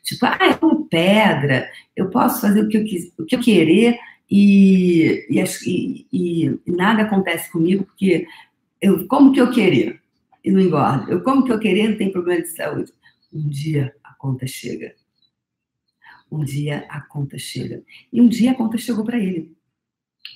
Tipo, 0.02 0.26
ah, 0.26 0.40
eu 0.42 0.58
como 0.58 0.90
pedra, 0.90 1.70
eu 1.96 2.10
posso 2.10 2.42
fazer 2.42 2.64
o 2.64 2.70
que 2.70 2.78
eu, 2.78 2.84
o 3.20 3.26
que 3.26 3.36
eu 3.36 3.40
querer 3.40 4.00
e, 4.30 5.28
e, 5.30 5.44
e, 5.66 6.60
e, 6.66 6.72
nada 6.72 7.04
acontece 7.04 7.52
comigo 7.52 7.84
porque 7.84 8.26
eu 8.82 9.08
como 9.08 9.32
que 9.32 9.40
eu 9.40 9.52
querer 9.52 10.02
e 10.44 10.52
não 10.52 10.60
engordo. 10.60 11.10
Eu 11.12 11.22
como 11.22 11.44
que 11.44 11.52
eu 11.52 11.60
querer 11.60 11.90
não 11.90 11.98
tem 11.98 12.12
problema 12.12 12.42
de 12.42 12.50
saúde. 12.50 12.92
Um 13.32 13.48
dia 13.48 13.94
a 14.04 14.14
conta 14.14 14.46
chega. 14.46 14.94
Um 16.32 16.44
dia 16.44 16.86
a 16.90 17.00
conta 17.02 17.38
chega. 17.38 17.84
E 18.12 18.20
um 18.20 18.28
dia 18.28 18.52
a 18.52 18.56
conta 18.56 18.78
chegou 18.78 19.06
para 19.06 19.20
ele. 19.20 19.56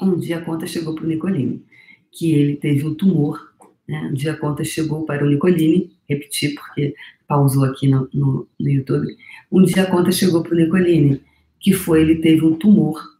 Um 0.01 0.17
dia 0.17 0.37
a 0.37 0.41
conta 0.41 0.67
chegou 0.67 0.93
para 0.93 1.03
o 1.03 1.07
Nicolini, 1.07 1.65
que 2.11 2.33
ele 2.33 2.55
teve 2.55 2.85
um 2.85 2.93
tumor. 2.93 3.53
Né? 3.87 4.09
Um 4.11 4.13
dia 4.13 4.33
a 4.33 4.37
conta 4.37 4.63
chegou 4.63 5.05
para 5.05 5.25
o 5.25 5.29
Nicolini, 5.29 5.97
repetir 6.07 6.55
porque 6.55 6.93
pausou 7.27 7.65
aqui 7.65 7.87
no, 7.87 8.07
no, 8.13 8.47
no 8.59 8.69
YouTube. 8.69 9.07
Um 9.51 9.63
dia 9.63 9.83
a 9.83 9.91
conta 9.91 10.11
chegou 10.11 10.43
para 10.43 10.53
o 10.53 10.57
Nicolini, 10.57 11.21
que 11.59 11.73
foi 11.73 12.01
ele 12.01 12.17
teve 12.17 12.45
um 12.45 12.55
tumor 12.55 13.16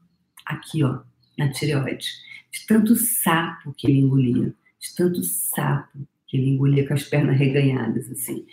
aqui, 0.48 0.84
ó, 0.84 1.00
na 1.38 1.52
tireoide, 1.52 2.08
de 2.52 2.66
tanto 2.66 2.96
sapo 2.96 3.74
que 3.78 3.88
ele 3.88 4.00
engolia, 4.00 4.54
de 4.80 4.96
tanto 4.96 5.24
sapo 5.24 6.00
que 6.26 6.38
ele 6.38 6.50
engolia 6.50 6.88
com 6.88 6.94
as 6.94 7.04
pernas 7.04 7.38
reganhadas, 7.38 8.10
assim, 8.12 8.46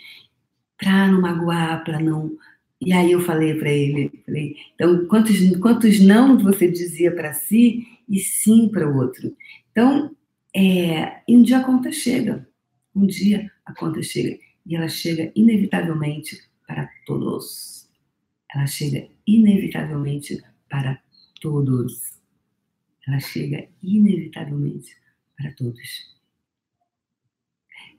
para 0.77 1.07
não 1.07 1.21
magoar, 1.21 1.83
para 1.83 1.99
não. 1.99 2.37
E 2.79 2.93
aí 2.93 3.11
eu 3.11 3.21
falei 3.21 3.55
para 3.55 3.69
ele, 3.71 4.11
falei, 4.25 4.55
então 4.75 5.07
quantos 5.07 5.57
quantos 5.57 5.99
não 5.99 6.37
você 6.37 6.69
dizia 6.69 7.13
para 7.13 7.33
si 7.33 7.87
e 8.07 8.19
sim 8.19 8.69
para 8.69 8.89
o 8.89 8.97
outro. 8.97 9.35
Então, 9.71 10.15
é, 10.55 11.21
e 11.27 11.35
um 11.35 11.41
dia 11.41 11.59
a 11.59 11.63
conta 11.63 11.91
chega, 11.91 12.47
um 12.95 13.05
dia 13.05 13.51
a 13.65 13.73
conta 13.73 14.01
chega 14.01 14.37
e 14.65 14.75
ela 14.75 14.87
chega 14.87 15.31
inevitavelmente 15.35 16.41
para 16.67 16.89
todos. 17.05 17.87
Ela 18.53 18.67
chega 18.67 19.07
inevitavelmente 19.27 20.41
para 20.69 20.99
todos. 21.41 22.15
Ela 23.07 23.19
chega 23.19 23.67
inevitavelmente 23.81 24.95
para 25.37 25.51
todos. 25.53 26.15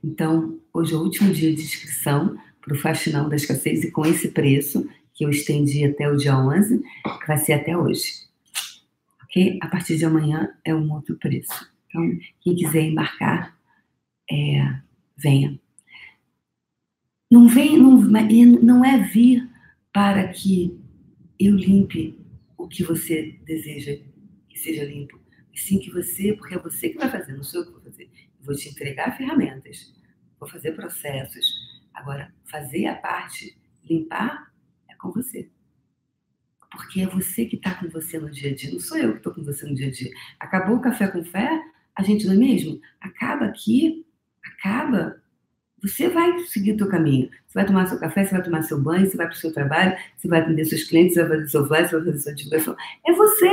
Então, 0.03 0.61
hoje 0.73 0.95
é 0.95 0.97
o 0.97 1.03
último 1.03 1.33
dia 1.33 1.55
de 1.55 1.63
inscrição 1.63 2.37
para 2.61 2.75
o 2.75 2.79
Faxinão 2.79 3.29
da 3.29 3.37
Escassez 3.37 3.85
e 3.85 3.91
com 3.91 4.05
esse 4.05 4.29
preço, 4.29 4.89
que 5.15 5.25
eu 5.25 5.31
estendi 5.31 5.85
até 5.85 6.11
o 6.11 6.17
dia 6.17 6.37
11, 6.37 6.79
que 6.79 7.27
vai 7.27 7.39
ser 7.39 7.55
até 7.55 7.77
hoje. 7.77 8.27
Ok? 9.25 9.59
A 9.63 9.69
partir 9.69 9.97
de 9.97 10.05
amanhã 10.05 10.53
é 10.65 10.75
um 10.75 10.93
outro 10.93 11.17
preço. 11.17 11.71
Então, 11.89 12.19
quem 12.41 12.55
quiser 12.55 12.83
embarcar, 12.83 13.57
é, 14.31 14.81
venha. 15.17 15.59
Não 17.31 17.49
vem, 17.49 17.79
não, 17.79 18.01
não 18.01 18.85
é 18.85 18.99
vir 18.99 19.49
para 19.93 20.29
que 20.29 20.79
eu 21.39 21.57
limpe 21.57 22.19
o 22.67 22.69
que 22.69 22.83
você 22.83 23.39
deseja 23.45 23.97
que 24.49 24.59
seja 24.59 24.85
limpo. 24.85 25.21
E 25.55 25.59
sim 25.59 25.79
que 25.79 25.89
você, 25.89 26.33
porque 26.33 26.57
é 26.57 26.59
você 26.59 26.89
que 26.89 26.99
vai 26.99 27.09
fazer, 27.09 27.33
não 27.33 27.45
sou 27.45 27.61
eu 27.61 27.67
que 27.67 27.73
vou 27.73 27.81
fazer. 27.81 28.11
Vou 28.41 28.57
te 28.57 28.69
entregar 28.69 29.17
ferramentas, 29.17 29.95
vou 30.39 30.49
fazer 30.49 30.73
processos. 30.73 31.47
Agora, 31.95 32.35
fazer 32.45 32.87
a 32.87 32.97
parte, 32.97 33.57
limpar, 33.89 34.53
é 34.91 34.95
com 34.97 35.13
você. 35.13 35.49
Porque 36.73 37.01
é 37.01 37.07
você 37.07 37.47
que 37.47 37.55
está 37.55 37.73
com 37.77 37.89
você 37.89 38.19
no 38.19 38.31
dia 38.31 38.51
a 38.51 38.55
dia, 38.55 38.73
não 38.73 38.81
sou 38.81 38.99
eu 38.99 39.13
que 39.13 39.19
estou 39.19 39.33
com 39.33 39.45
você 39.45 39.65
no 39.65 39.75
dia 39.75 39.87
a 39.87 39.91
dia. 39.93 40.11
Acabou 40.41 40.77
o 40.77 40.81
café 40.81 41.07
com 41.07 41.25
fé, 41.25 41.49
a 41.95 42.03
gente 42.03 42.27
não 42.27 42.35
é 42.35 42.37
mesmo? 42.37 42.81
Acaba 43.01 43.47
aqui, 43.47 44.05
acaba 44.45 45.23
você 45.87 46.09
vai 46.09 46.39
seguir 46.47 46.73
o 46.73 46.77
teu 46.77 46.89
caminho. 46.89 47.29
Você 47.47 47.55
vai 47.55 47.67
tomar 47.67 47.87
seu 47.87 47.99
café, 47.99 48.25
você 48.25 48.33
vai 48.33 48.43
tomar 48.43 48.63
seu 48.63 48.81
banho, 48.81 49.09
você 49.09 49.17
vai 49.17 49.27
para 49.27 49.35
o 49.35 49.39
seu 49.39 49.53
trabalho, 49.53 49.97
você 50.17 50.29
vai 50.29 50.41
atender 50.41 50.65
seus 50.65 50.85
clientes, 50.85 51.15
você 51.15 51.23
vai 51.23 51.39
fazer 51.39 51.49
seu 51.49 51.67
flash, 51.67 51.91
você 51.91 51.97
vai 51.97 52.05
fazer 52.07 52.19
sua 52.19 52.35
divulgação. 52.35 52.77
É 53.07 53.13
você! 53.13 53.51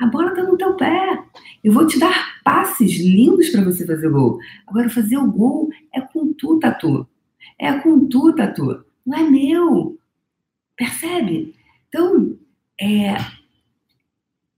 A 0.00 0.06
bola 0.06 0.28
está 0.30 0.42
no 0.44 0.56
teu 0.56 0.74
pé. 0.74 1.24
Eu 1.62 1.72
vou 1.72 1.86
te 1.86 1.98
dar 1.98 2.40
passes 2.44 2.98
lindos 2.98 3.50
para 3.50 3.64
você 3.64 3.84
fazer 3.84 4.08
gol. 4.08 4.38
Agora, 4.66 4.88
fazer 4.88 5.16
o 5.16 5.30
gol 5.30 5.70
é 5.92 6.00
com 6.00 6.32
tu, 6.32 6.58
Tatu. 6.60 7.08
É 7.58 7.72
com 7.72 8.06
tu, 8.06 8.32
Tatu. 8.32 8.84
Não 9.04 9.18
é 9.18 9.22
meu. 9.28 9.98
Percebe? 10.76 11.54
Então, 11.88 12.38
é... 12.80 13.16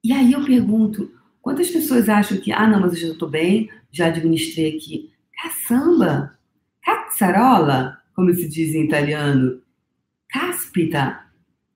E 0.05 0.13
aí 0.13 0.33
eu 0.33 0.45
pergunto, 0.45 1.11
quantas 1.41 1.71
pessoas 1.71 2.09
acham 2.09 2.39
que, 2.39 2.53
ah, 2.53 2.67
não, 2.67 2.81
mas 2.81 2.93
eu 2.93 3.09
já 3.09 3.13
estou 3.13 3.29
bem, 3.29 3.71
já 3.91 4.07
administrei 4.07 4.77
aqui. 4.77 5.11
Caçamba! 5.43 6.39
Cazzarola, 7.21 7.99
come 8.15 8.33
se 8.33 8.49
diz 8.49 8.75
em 8.75 8.87
italiano. 8.87 9.61
Caspita. 10.31 11.21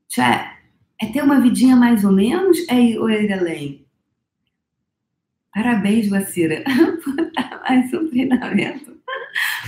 Cioè, 0.08 0.56
é 0.98 1.06
ter 1.12 1.22
uma 1.22 1.38
vidinha 1.38 1.76
mais 1.76 2.02
ou 2.02 2.12
menos 2.12 2.66
é, 2.70 2.98
ou 2.98 3.10
é 3.10 3.22
ir 3.22 3.30
além? 3.30 3.86
Parabéns, 5.52 6.08
por 6.08 7.16
dar 7.36 7.60
mais 7.68 7.92
um 7.92 8.08
treinamento. 8.08 8.96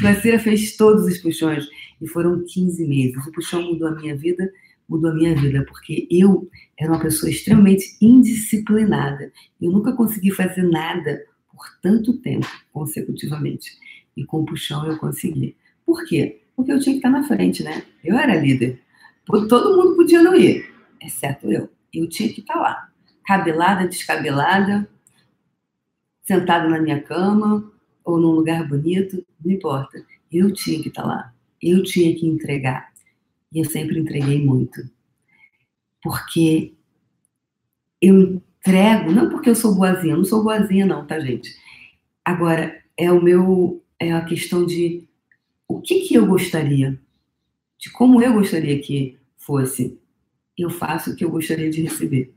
Guacira 0.00 0.38
fez 0.38 0.78
todos 0.78 1.04
os 1.04 1.18
puxões 1.18 1.68
e 2.00 2.08
foram 2.08 2.42
15 2.42 2.86
meses. 2.88 3.26
O 3.26 3.32
puxão 3.32 3.60
mudou 3.60 3.88
a 3.88 3.94
minha 3.94 4.16
vida, 4.16 4.50
mudou 4.88 5.10
a 5.10 5.14
minha 5.14 5.34
vida, 5.34 5.62
porque 5.66 6.08
eu 6.10 6.48
era 6.78 6.90
uma 6.90 7.00
pessoa 7.00 7.28
extremamente 7.28 7.98
indisciplinada. 8.00 9.30
Eu 9.60 9.70
nunca 9.70 9.92
consegui 9.92 10.30
fazer 10.30 10.62
nada 10.62 11.22
por 11.52 11.66
tanto 11.82 12.16
tempo 12.16 12.48
consecutivamente. 12.72 13.72
E 14.16 14.24
com 14.24 14.40
o 14.40 14.46
puxão 14.46 14.86
eu 14.86 14.96
consegui. 14.96 15.54
Por 15.86 16.04
quê? 16.04 16.42
Porque 16.56 16.72
eu 16.72 16.80
tinha 16.80 16.94
que 16.94 16.98
estar 16.98 17.10
na 17.10 17.22
frente, 17.22 17.62
né? 17.62 17.84
Eu 18.02 18.18
era 18.18 18.34
líder. 18.34 18.82
Todo 19.24 19.76
mundo 19.76 19.96
podia 19.96 20.22
não 20.22 20.34
ir, 20.34 20.68
exceto 21.00 21.50
eu. 21.50 21.70
Eu 21.94 22.08
tinha 22.08 22.28
que 22.32 22.40
estar 22.40 22.56
lá. 22.56 22.90
Cabelada, 23.24 23.86
descabelada, 23.86 24.88
sentada 26.24 26.68
na 26.68 26.80
minha 26.80 27.00
cama 27.00 27.72
ou 28.04 28.18
num 28.18 28.32
lugar 28.32 28.68
bonito, 28.68 29.24
não 29.44 29.52
importa. 29.52 30.04
Eu 30.30 30.52
tinha 30.52 30.82
que 30.82 30.88
estar 30.88 31.04
lá. 31.04 31.32
Eu 31.62 31.82
tinha 31.82 32.14
que 32.14 32.26
entregar. 32.26 32.92
E 33.52 33.60
eu 33.60 33.64
sempre 33.64 33.98
entreguei 33.98 34.44
muito. 34.44 34.82
Porque 36.02 36.74
eu 38.00 38.42
entrego, 38.66 39.12
não 39.12 39.30
porque 39.30 39.50
eu 39.50 39.54
sou 39.54 39.74
boazinha, 39.74 40.12
eu 40.14 40.18
não 40.18 40.24
sou 40.24 40.42
boazinha 40.42 40.84
não, 40.84 41.06
tá, 41.06 41.18
gente? 41.20 41.56
Agora, 42.24 42.82
é 42.96 43.10
o 43.10 43.22
meu 43.22 43.82
é 43.98 44.12
a 44.12 44.24
questão 44.24 44.66
de 44.66 45.05
o 45.68 45.80
que, 45.80 46.00
que 46.00 46.14
eu 46.14 46.26
gostaria, 46.26 47.00
de 47.78 47.90
como 47.90 48.22
eu 48.22 48.32
gostaria 48.32 48.80
que 48.80 49.18
fosse. 49.36 50.00
Eu 50.56 50.70
faço 50.70 51.12
o 51.12 51.16
que 51.16 51.24
eu 51.24 51.30
gostaria 51.30 51.70
de 51.70 51.82
receber. 51.82 52.34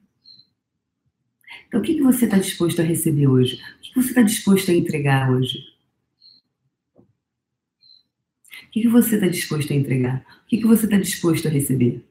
Então, 1.67 1.79
o 1.79 1.83
que, 1.83 1.95
que 1.95 2.01
você 2.01 2.25
está 2.25 2.37
disposto 2.37 2.81
a 2.81 2.83
receber 2.83 3.27
hoje? 3.27 3.55
O 3.55 3.81
que, 3.81 3.93
que 3.93 4.01
você 4.01 4.09
está 4.09 4.21
disposto 4.21 4.69
a 4.69 4.73
entregar 4.73 5.31
hoje? 5.31 5.57
O 8.67 8.71
que, 8.71 8.81
que 8.81 8.87
você 8.87 9.15
está 9.15 9.27
disposto 9.27 9.71
a 9.71 9.75
entregar? 9.75 10.25
O 10.43 10.47
que, 10.47 10.57
que 10.57 10.67
você 10.67 10.85
está 10.85 10.97
disposto 10.97 11.47
a 11.47 11.51
receber? 11.51 12.03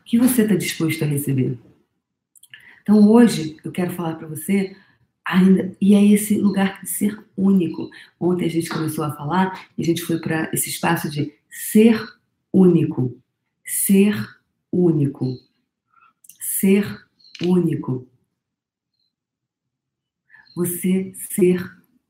O 0.00 0.04
que 0.04 0.18
você 0.18 0.42
está 0.42 0.54
disposto 0.54 1.02
a 1.02 1.06
receber? 1.06 1.58
Então 2.82 3.10
hoje 3.10 3.56
eu 3.64 3.72
quero 3.72 3.92
falar 3.92 4.16
para 4.16 4.26
você 4.26 4.76
ainda 5.24 5.74
e 5.80 5.94
é 5.94 6.04
esse 6.04 6.38
lugar 6.38 6.80
de 6.82 6.88
ser 6.88 7.18
único. 7.36 7.88
Ontem 8.20 8.44
a 8.46 8.50
gente 8.50 8.68
começou 8.68 9.04
a 9.04 9.12
falar 9.12 9.68
e 9.76 9.82
a 9.82 9.84
gente 9.84 10.02
foi 10.02 10.18
para 10.20 10.50
esse 10.52 10.68
espaço 10.68 11.10
de 11.10 11.32
ser 11.48 12.00
único. 12.52 13.16
ser 13.64 14.14
único. 14.70 15.38
Ser 16.40 17.04
único. 17.42 18.06
Você 20.54 21.12
ser 21.14 21.64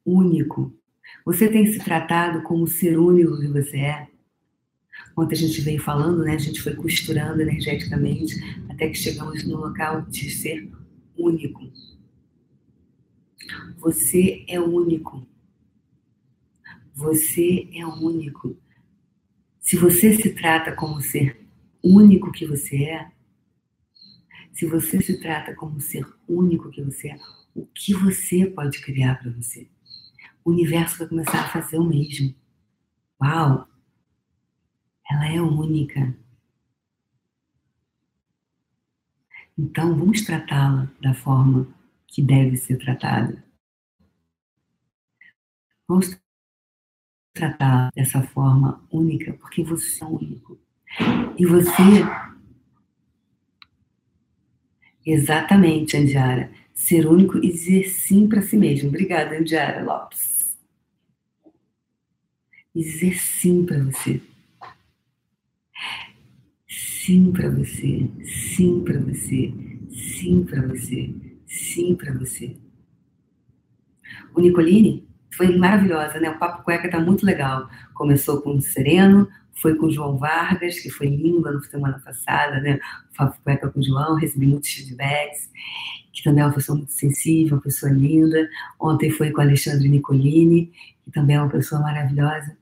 único. 0.04 0.74
Você 1.24 1.48
tem 1.48 1.66
se 1.66 1.78
tratado 1.78 2.42
como 2.42 2.64
o 2.64 2.68
ser 2.68 2.98
único 2.98 3.40
que 3.40 3.46
você 3.48 3.78
é? 3.78 4.08
Ontem 5.16 5.34
a 5.34 5.38
gente 5.38 5.60
veio 5.60 5.80
falando, 5.80 6.24
né? 6.24 6.34
A 6.34 6.38
gente 6.38 6.60
foi 6.60 6.74
costurando 6.74 7.40
energeticamente 7.40 8.34
até 8.68 8.88
que 8.88 8.96
chegamos 8.96 9.44
no 9.44 9.56
local 9.56 10.02
de 10.02 10.30
ser 10.30 10.68
único. 11.16 11.70
Você 13.78 14.44
é 14.48 14.60
único. 14.60 15.26
Você 16.94 17.68
é 17.72 17.86
único. 17.86 18.56
Se 19.58 19.76
você 19.76 20.14
se 20.14 20.30
trata 20.34 20.72
como 20.72 21.00
ser 21.00 21.44
único 21.82 22.30
que 22.32 22.46
você 22.46 22.84
é, 22.84 23.10
se 24.52 24.66
você 24.66 25.02
se 25.02 25.20
trata 25.20 25.54
como 25.54 25.80
ser 25.80 26.06
único 26.28 26.70
que 26.70 26.82
você 26.82 27.08
é, 27.08 27.18
o 27.54 27.66
que 27.66 27.92
você 27.94 28.46
pode 28.46 28.80
criar 28.80 29.16
para 29.16 29.30
você? 29.30 29.68
O 30.44 30.50
universo 30.50 30.98
vai 30.98 31.08
começar 31.08 31.40
a 31.40 31.48
fazer 31.48 31.78
o 31.78 31.84
mesmo. 31.84 32.34
Uau! 33.20 33.68
Ela 35.10 35.28
é 35.28 35.40
única. 35.40 36.16
Então, 39.56 39.96
vamos 39.96 40.22
tratá-la 40.22 40.90
da 41.00 41.14
forma 41.14 41.68
que 42.14 42.22
deve 42.22 42.56
ser 42.56 42.78
tratada. 42.78 43.44
Vamos 45.88 46.16
tratar 47.34 47.90
dessa 47.92 48.22
forma 48.22 48.86
única, 48.88 49.32
porque 49.32 49.64
você 49.64 50.04
é 50.04 50.06
único. 50.06 50.56
E 51.36 51.44
você. 51.44 51.82
Exatamente, 55.04 55.96
Andiara. 55.96 56.52
Ser 56.72 57.04
único 57.04 57.38
e 57.38 57.50
dizer 57.50 57.88
sim 57.88 58.28
para 58.28 58.42
si 58.42 58.56
mesmo. 58.56 58.90
Obrigada, 58.90 59.36
Andiara 59.36 59.82
Lopes. 59.82 60.56
E 62.72 62.80
dizer 62.80 63.18
sim 63.18 63.66
para 63.66 63.82
você. 63.82 64.22
Sim 66.68 67.32
para 67.32 67.50
você. 67.50 68.08
Sim 68.24 68.84
para 68.84 69.00
você. 69.00 69.52
Sim 69.90 70.44
para 70.44 70.68
você. 70.68 71.33
Sim 71.74 71.96
para 71.96 72.12
você. 72.12 72.56
O 74.32 74.40
Nicolini 74.40 75.08
foi 75.32 75.56
maravilhosa, 75.56 76.20
né? 76.20 76.30
O 76.30 76.38
Papo 76.38 76.62
Cueca 76.62 76.88
tá 76.88 77.00
muito 77.00 77.26
legal. 77.26 77.68
Começou 77.94 78.40
com 78.40 78.54
o 78.54 78.62
Sereno, 78.62 79.28
foi 79.60 79.74
com 79.74 79.86
o 79.86 79.90
João 79.90 80.16
Vargas, 80.16 80.78
que 80.78 80.88
foi 80.88 81.08
lindo 81.08 81.40
na 81.40 81.60
semana 81.62 81.98
passada, 81.98 82.60
né? 82.60 82.78
O 83.12 83.16
Papo 83.16 83.40
Cueca 83.42 83.68
com 83.70 83.80
o 83.80 83.82
João, 83.82 84.14
recebi 84.14 84.46
muitos 84.46 84.70
feedbacks, 84.70 85.50
que 86.12 86.22
também 86.22 86.44
é 86.44 86.46
uma 86.46 86.54
pessoa 86.54 86.78
muito 86.78 86.92
sensível, 86.92 87.56
uma 87.56 87.62
pessoa 87.62 87.90
linda. 87.90 88.48
Ontem 88.78 89.10
foi 89.10 89.32
com 89.32 89.38
o 89.38 89.42
Alexandre 89.42 89.88
Nicolini, 89.88 90.70
que 91.04 91.10
também 91.10 91.34
é 91.34 91.40
uma 91.40 91.50
pessoa 91.50 91.80
maravilhosa. 91.80 92.56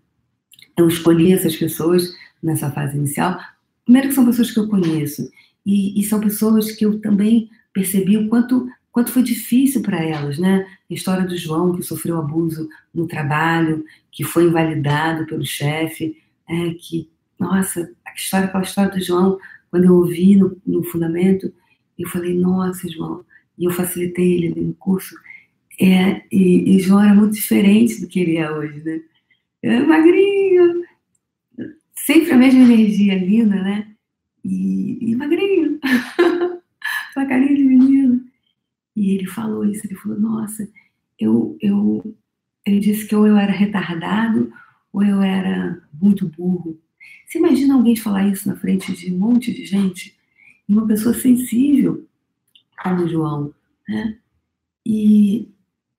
Eu 0.75 0.89
escolhi 0.89 1.35
essas 1.35 1.55
pessoas 1.55 2.15
nessa 2.43 2.71
fase 2.71 2.97
inicial. 2.97 3.39
Primeiro 3.85 4.09
que 4.09 4.15
são 4.15 4.25
pessoas 4.25 4.51
que 4.51 4.59
eu 4.59 4.69
conheço, 4.69 5.31
e, 5.67 6.01
e 6.01 6.03
são 6.05 6.19
pessoas 6.19 6.73
que 6.73 6.87
eu 6.87 6.99
também 6.99 7.51
percebi 7.75 8.17
o 8.17 8.29
quanto 8.29 8.67
quanto 8.93 9.11
foi 9.11 9.23
difícil 9.23 9.83
para 9.83 10.05
elas, 10.05 10.39
né? 10.39 10.67
A 10.89 10.95
história 10.95 11.25
do 11.27 11.37
João, 11.37 11.75
que 11.75 11.83
sofreu 11.83 12.19
abuso 12.19 12.69
no 12.95 13.09
trabalho, 13.09 13.85
que 14.11 14.23
foi 14.23 14.45
invalidado 14.45 15.25
pelo 15.27 15.45
chefe, 15.45 16.23
é, 16.47 16.75
que, 16.75 17.11
nossa, 17.41 17.91
a 18.07 18.15
história, 18.15 18.47
aquela 18.47 18.63
história 18.63 18.91
do 18.93 19.01
João, 19.01 19.39
quando 19.71 19.87
eu 19.87 19.95
ouvi 19.95 20.37
no, 20.37 20.61
no 20.67 20.85
fundamento, 20.85 21.53
eu 21.99 22.07
falei, 22.09 22.39
nossa, 22.39 22.87
João, 22.89 23.25
e 23.59 23.65
eu 23.65 23.71
facilitei 23.71 24.35
ele 24.35 24.61
no 24.61 24.75
curso, 24.75 25.17
é, 25.81 26.23
e, 26.31 26.77
e 26.77 26.81
João 26.81 27.03
era 27.03 27.15
muito 27.15 27.35
diferente 27.35 28.01
do 28.01 28.07
que 28.07 28.21
ele 28.21 28.37
é 28.37 28.51
hoje, 28.51 28.83
né? 28.85 29.01
É 29.63 29.81
magrinho, 29.81 30.85
sempre 31.97 32.33
a 32.33 32.37
mesma 32.37 32.61
energia 32.61 33.17
linda, 33.17 33.57
né? 33.57 33.89
E, 34.45 34.99
e 35.01 35.17
magrinho, 35.17 35.81
com 37.15 37.21
a 37.21 37.27
carinha 37.27 37.57
de 37.57 37.65
menino. 37.65 38.32
E 38.95 39.13
ele 39.13 39.27
falou 39.27 39.65
isso, 39.65 39.87
ele 39.87 39.95
falou, 39.97 40.21
nossa, 40.21 40.69
eu, 41.19 41.57
eu, 41.61 42.15
ele 42.67 42.81
disse 42.81 43.07
que 43.07 43.15
ou 43.15 43.27
eu 43.27 43.37
era 43.37 43.53
retardado 43.53 44.53
ou 44.93 45.03
eu 45.03 45.23
era 45.23 45.83
muito 45.93 46.29
burro. 46.29 46.79
Você 47.27 47.39
imagina 47.39 47.75
alguém 47.75 47.97
falar 47.97 48.29
isso 48.29 48.49
na 48.49 48.57
frente 48.57 48.93
de 48.93 49.13
um 49.13 49.19
monte 49.19 49.53
de 49.53 49.65
gente? 49.65 50.17
Uma 50.69 50.87
pessoa 50.87 51.15
sensível 51.15 52.07
como 52.83 53.09
João, 53.09 53.55
né? 53.89 54.19
E, 54.85 55.49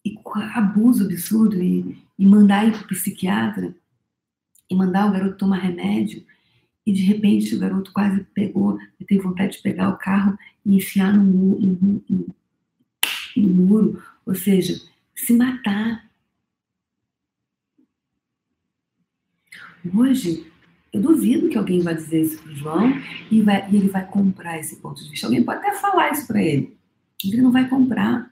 e 0.05 0.19
abuso 0.53 1.05
absurdo 1.05 1.61
e, 1.61 1.97
e 2.19 2.25
mandar 2.25 2.67
ir 2.67 2.73
para 2.73 2.83
o 2.83 2.87
psiquiatra 2.87 3.75
e 4.69 4.75
mandar 4.75 5.07
o 5.07 5.11
garoto 5.11 5.37
tomar 5.37 5.57
remédio 5.57 6.23
e 6.85 6.91
de 6.91 7.01
repente 7.01 7.55
o 7.55 7.59
garoto 7.59 7.91
quase 7.93 8.23
pegou, 8.33 8.77
teve 9.07 9.21
vontade 9.21 9.57
de 9.57 9.63
pegar 9.63 9.89
o 9.89 9.97
carro 9.97 10.37
e 10.65 10.75
enfiar 10.75 11.13
no, 11.13 11.23
no, 11.23 12.03
no, 12.09 12.35
no 13.41 13.49
muro, 13.49 14.03
ou 14.25 14.35
seja, 14.35 14.79
se 15.15 15.33
matar. 15.33 16.09
Hoje, 19.93 20.51
eu 20.91 21.01
duvido 21.01 21.49
que 21.49 21.57
alguém 21.57 21.81
vai 21.81 21.95
dizer 21.95 22.21
isso 22.21 22.41
para 22.41 22.53
João 22.53 22.93
e, 23.31 23.41
vai, 23.41 23.69
e, 23.71 23.75
ele 23.75 23.89
vai 23.89 24.05
comprar 24.05 24.59
esse 24.59 24.77
ponto 24.77 25.03
de 25.03 25.09
vista. 25.09 25.27
Alguém 25.27 25.43
pode 25.43 25.59
até 25.59 25.73
falar 25.75 26.11
isso 26.11 26.27
para 26.27 26.41
ele, 26.41 26.77
ele 27.23 27.41
não 27.41 27.51
vai 27.51 27.67
comprar. 27.67 28.31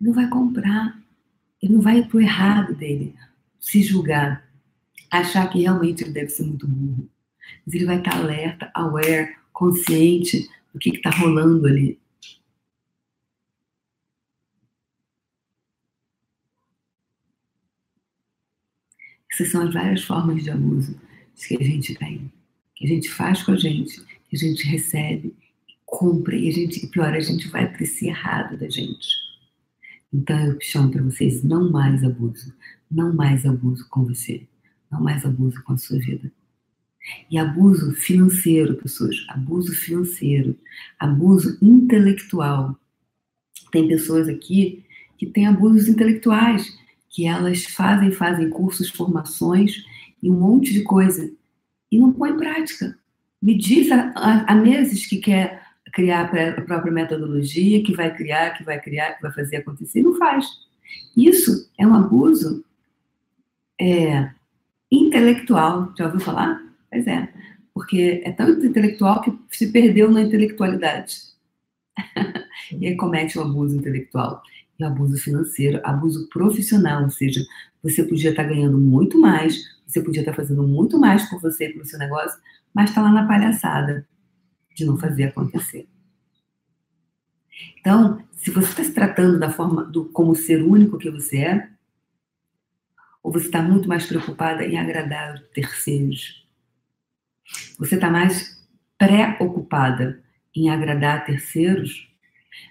Ele 0.00 0.08
não 0.08 0.14
vai 0.14 0.28
comprar. 0.28 1.00
Ele 1.62 1.74
não 1.74 1.80
vai 1.80 2.02
para 2.02 2.16
o 2.16 2.20
errado 2.20 2.74
dele, 2.74 3.14
se 3.58 3.82
julgar, 3.82 4.48
achar 5.10 5.46
que 5.50 5.60
realmente 5.60 6.02
ele 6.02 6.12
deve 6.12 6.30
ser 6.30 6.44
muito 6.44 6.66
burro. 6.66 7.06
Mas 7.66 7.74
ele 7.74 7.84
vai 7.84 7.98
estar 7.98 8.16
alerta, 8.16 8.70
aware, 8.74 9.36
consciente 9.52 10.48
do 10.72 10.78
que 10.78 10.90
está 10.90 11.10
rolando 11.10 11.66
ali. 11.66 11.99
Essas 19.40 19.52
são 19.52 19.62
as 19.62 19.72
várias 19.72 20.02
formas 20.02 20.44
de 20.44 20.50
abuso 20.50 20.94
que 21.34 21.56
a 21.56 21.64
gente 21.64 21.94
tem, 21.94 22.30
que 22.76 22.84
a 22.84 22.88
gente 22.88 23.08
faz 23.08 23.42
com 23.42 23.52
a 23.52 23.56
gente, 23.56 23.98
que 24.28 24.36
a 24.36 24.38
gente 24.38 24.66
recebe, 24.66 25.34
compra 25.86 26.36
e 26.36 26.46
a 26.46 26.52
gente, 26.52 26.86
pior, 26.88 27.14
a 27.14 27.20
gente 27.20 27.48
vai 27.48 27.66
para 27.66 27.82
esse 27.82 28.06
errado 28.06 28.58
da 28.58 28.68
gente. 28.68 29.08
Então 30.12 30.38
eu 30.38 30.58
chamo 30.60 30.90
para 30.90 31.02
vocês 31.02 31.42
não 31.42 31.70
mais 31.70 32.04
abuso, 32.04 32.52
não 32.90 33.14
mais 33.14 33.46
abuso 33.46 33.88
com 33.88 34.04
você, 34.04 34.46
não 34.92 35.00
mais 35.00 35.24
abuso 35.24 35.62
com 35.62 35.72
a 35.72 35.78
sua 35.78 35.98
vida. 35.98 36.30
E 37.30 37.38
abuso 37.38 37.94
financeiro, 37.94 38.74
pessoas, 38.74 39.24
abuso 39.30 39.74
financeiro, 39.74 40.54
abuso 40.98 41.56
intelectual. 41.62 42.78
Tem 43.72 43.88
pessoas 43.88 44.28
aqui 44.28 44.84
que 45.16 45.24
têm 45.24 45.46
abusos 45.46 45.88
intelectuais, 45.88 46.78
que 47.10 47.26
elas 47.26 47.64
fazem, 47.64 48.12
fazem 48.12 48.48
cursos, 48.48 48.88
formações 48.88 49.84
e 50.22 50.30
um 50.30 50.38
monte 50.38 50.72
de 50.72 50.82
coisa 50.82 51.30
e 51.90 51.98
não 51.98 52.12
põe 52.12 52.30
em 52.30 52.36
prática. 52.36 52.96
Me 53.42 53.58
diz 53.58 53.90
há, 53.90 54.54
meses 54.54 55.06
que 55.06 55.18
quer 55.18 55.60
criar 55.92 56.30
a 56.32 56.60
própria 56.60 56.92
metodologia, 56.92 57.82
que 57.82 57.94
vai 57.94 58.14
criar, 58.14 58.56
que 58.56 58.62
vai 58.62 58.80
criar, 58.80 59.14
que 59.14 59.22
vai 59.22 59.32
fazer 59.32 59.56
acontecer, 59.56 60.00
e 60.00 60.02
não 60.04 60.16
faz. 60.16 60.46
Isso 61.16 61.68
é 61.76 61.86
um 61.86 61.94
abuso 61.94 62.64
é, 63.80 64.30
intelectual. 64.90 65.92
Já 65.98 66.06
ouviu 66.06 66.20
falar? 66.20 66.62
Pois 66.90 67.06
é. 67.06 67.28
Porque 67.74 68.22
é 68.24 68.30
tão 68.30 68.50
intelectual 68.50 69.20
que 69.20 69.36
se 69.50 69.72
perdeu 69.72 70.10
na 70.10 70.22
intelectualidade. 70.22 71.16
e 72.78 72.86
aí 72.86 72.96
comete 72.96 73.38
o 73.38 73.42
um 73.42 73.46
abuso 73.46 73.76
intelectual 73.76 74.42
e 74.80 74.84
abuso 74.84 75.16
financeiro, 75.18 75.80
abuso 75.84 76.28
profissional, 76.28 77.04
ou 77.04 77.10
seja, 77.10 77.44
você 77.82 78.02
podia 78.02 78.30
estar 78.30 78.44
ganhando 78.44 78.78
muito 78.78 79.18
mais, 79.18 79.56
você 79.86 80.02
podia 80.02 80.22
estar 80.22 80.34
fazendo 80.34 80.62
muito 80.62 80.98
mais 80.98 81.28
por 81.28 81.40
você, 81.40 81.68
pelo 81.68 81.84
seu 81.84 81.98
negócio, 81.98 82.38
mas 82.72 82.90
está 82.90 83.02
lá 83.02 83.12
na 83.12 83.26
palhaçada 83.26 84.06
de 84.74 84.84
não 84.84 84.96
fazer 84.98 85.24
acontecer. 85.24 85.88
Então, 87.78 88.22
se 88.32 88.50
você 88.50 88.70
está 88.70 88.84
se 88.84 88.92
tratando 88.92 89.38
da 89.38 89.50
forma 89.50 89.84
do 89.84 90.06
como 90.06 90.34
ser 90.34 90.62
único 90.62 90.98
que 90.98 91.10
você 91.10 91.38
é, 91.38 91.70
ou 93.22 93.30
você 93.30 93.46
está 93.46 93.60
muito 93.60 93.88
mais 93.88 94.06
preocupada 94.06 94.64
em 94.64 94.78
agradar 94.78 95.42
terceiros, 95.52 96.46
você 97.78 97.96
está 97.96 98.10
mais 98.10 98.58
preocupada 98.96 100.22
em 100.54 100.70
agradar 100.70 101.24
terceiros, 101.24 102.09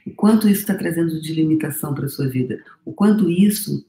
o 0.06 0.12
quanto 0.12 0.48
isso 0.48 0.62
está 0.62 0.76
trazendo 0.76 1.22
de 1.22 1.34
limitação 1.34 1.94
para 1.94 2.06
a 2.06 2.10
sua 2.10 2.28
vida, 2.28 2.63
o 2.86 2.94
quanto 2.94 3.30
isso 3.30 3.86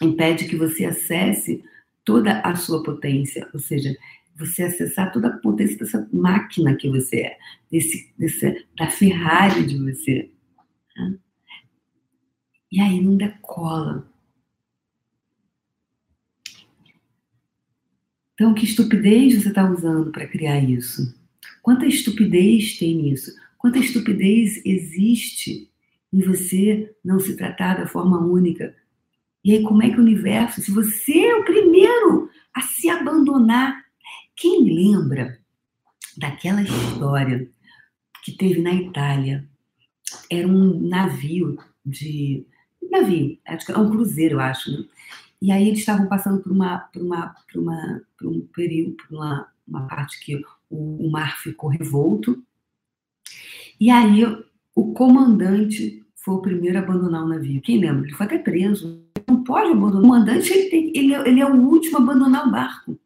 impede 0.00 0.46
que 0.46 0.56
você 0.56 0.84
acesse 0.84 1.64
toda 2.04 2.40
a 2.40 2.54
sua 2.56 2.82
potência, 2.82 3.48
ou 3.52 3.60
seja, 3.60 3.96
você 4.36 4.64
acessar 4.64 5.12
toda 5.12 5.28
a 5.28 5.38
potência 5.38 5.78
dessa 5.78 6.08
máquina 6.12 6.74
que 6.74 6.88
você 6.88 7.20
é, 7.20 7.38
desse, 7.70 8.12
desse, 8.18 8.66
da 8.76 8.90
Ferrari 8.90 9.64
de 9.64 9.78
você. 9.78 10.30
Né? 10.96 11.18
E 12.72 12.80
aí 12.80 13.00
não 13.00 13.16
decola. 13.16 14.06
Então, 18.34 18.52
que 18.52 18.64
estupidez 18.64 19.40
você 19.40 19.48
está 19.48 19.70
usando 19.70 20.10
para 20.10 20.26
criar 20.26 20.58
isso? 20.58 21.16
Quanta 21.62 21.86
estupidez 21.86 22.76
tem 22.76 22.96
nisso? 22.96 23.32
Quanta 23.64 23.78
estupidez 23.78 24.60
existe 24.62 25.72
em 26.12 26.20
você 26.20 26.94
não 27.02 27.18
se 27.18 27.34
tratar 27.34 27.78
da 27.78 27.86
forma 27.86 28.18
única? 28.18 28.76
E 29.42 29.54
aí, 29.54 29.62
como 29.62 29.82
é 29.82 29.88
que 29.88 29.96
o 29.96 30.02
universo, 30.02 30.60
se 30.60 30.70
você 30.70 31.18
é 31.18 31.36
o 31.36 31.46
primeiro 31.46 32.28
a 32.54 32.60
se 32.60 32.90
abandonar, 32.90 33.82
quem 34.36 34.64
lembra 34.64 35.38
daquela 36.14 36.60
história 36.60 37.50
que 38.22 38.32
teve 38.32 38.60
na 38.60 38.74
Itália? 38.74 39.48
Era 40.30 40.46
um 40.46 40.86
navio 40.86 41.58
de. 41.86 42.46
Navio, 42.90 43.38
é 43.46 43.78
um 43.78 43.90
cruzeiro, 43.90 44.34
eu 44.34 44.40
acho, 44.40 44.72
né? 44.72 44.84
E 45.40 45.50
aí 45.50 45.68
eles 45.68 45.78
estavam 45.78 46.06
passando 46.06 46.42
por 46.42 46.52
uma, 46.52 46.80
por 46.80 47.00
uma, 47.00 47.34
por 47.50 47.62
uma, 47.62 48.02
por 48.18 48.26
um 48.26 48.42
período, 48.42 48.94
por 48.98 49.16
uma, 49.16 49.48
uma 49.66 49.86
parte 49.86 50.22
que 50.22 50.36
o, 50.68 51.06
o 51.06 51.10
mar 51.10 51.38
ficou 51.38 51.70
revolto. 51.70 52.44
E 53.80 53.90
aí 53.90 54.24
o 54.74 54.92
comandante 54.92 56.04
foi 56.16 56.34
o 56.34 56.42
primeiro 56.42 56.78
a 56.78 56.80
abandonar 56.80 57.24
o 57.24 57.28
navio. 57.28 57.60
Quem 57.60 57.78
lembra? 57.78 58.06
Ele 58.06 58.14
foi 58.14 58.26
até 58.26 58.38
preso. 58.38 59.02
Não 59.28 59.44
pode 59.44 59.70
abandonar. 59.70 59.98
O 59.98 60.02
comandante 60.02 60.52
ele, 60.52 60.70
tem, 60.70 60.92
ele, 60.96 61.14
é, 61.14 61.28
ele 61.28 61.40
é 61.40 61.46
o 61.46 61.54
último 61.54 61.98
a 61.98 62.00
abandonar 62.00 62.48
o 62.48 62.50
barco. 62.50 62.98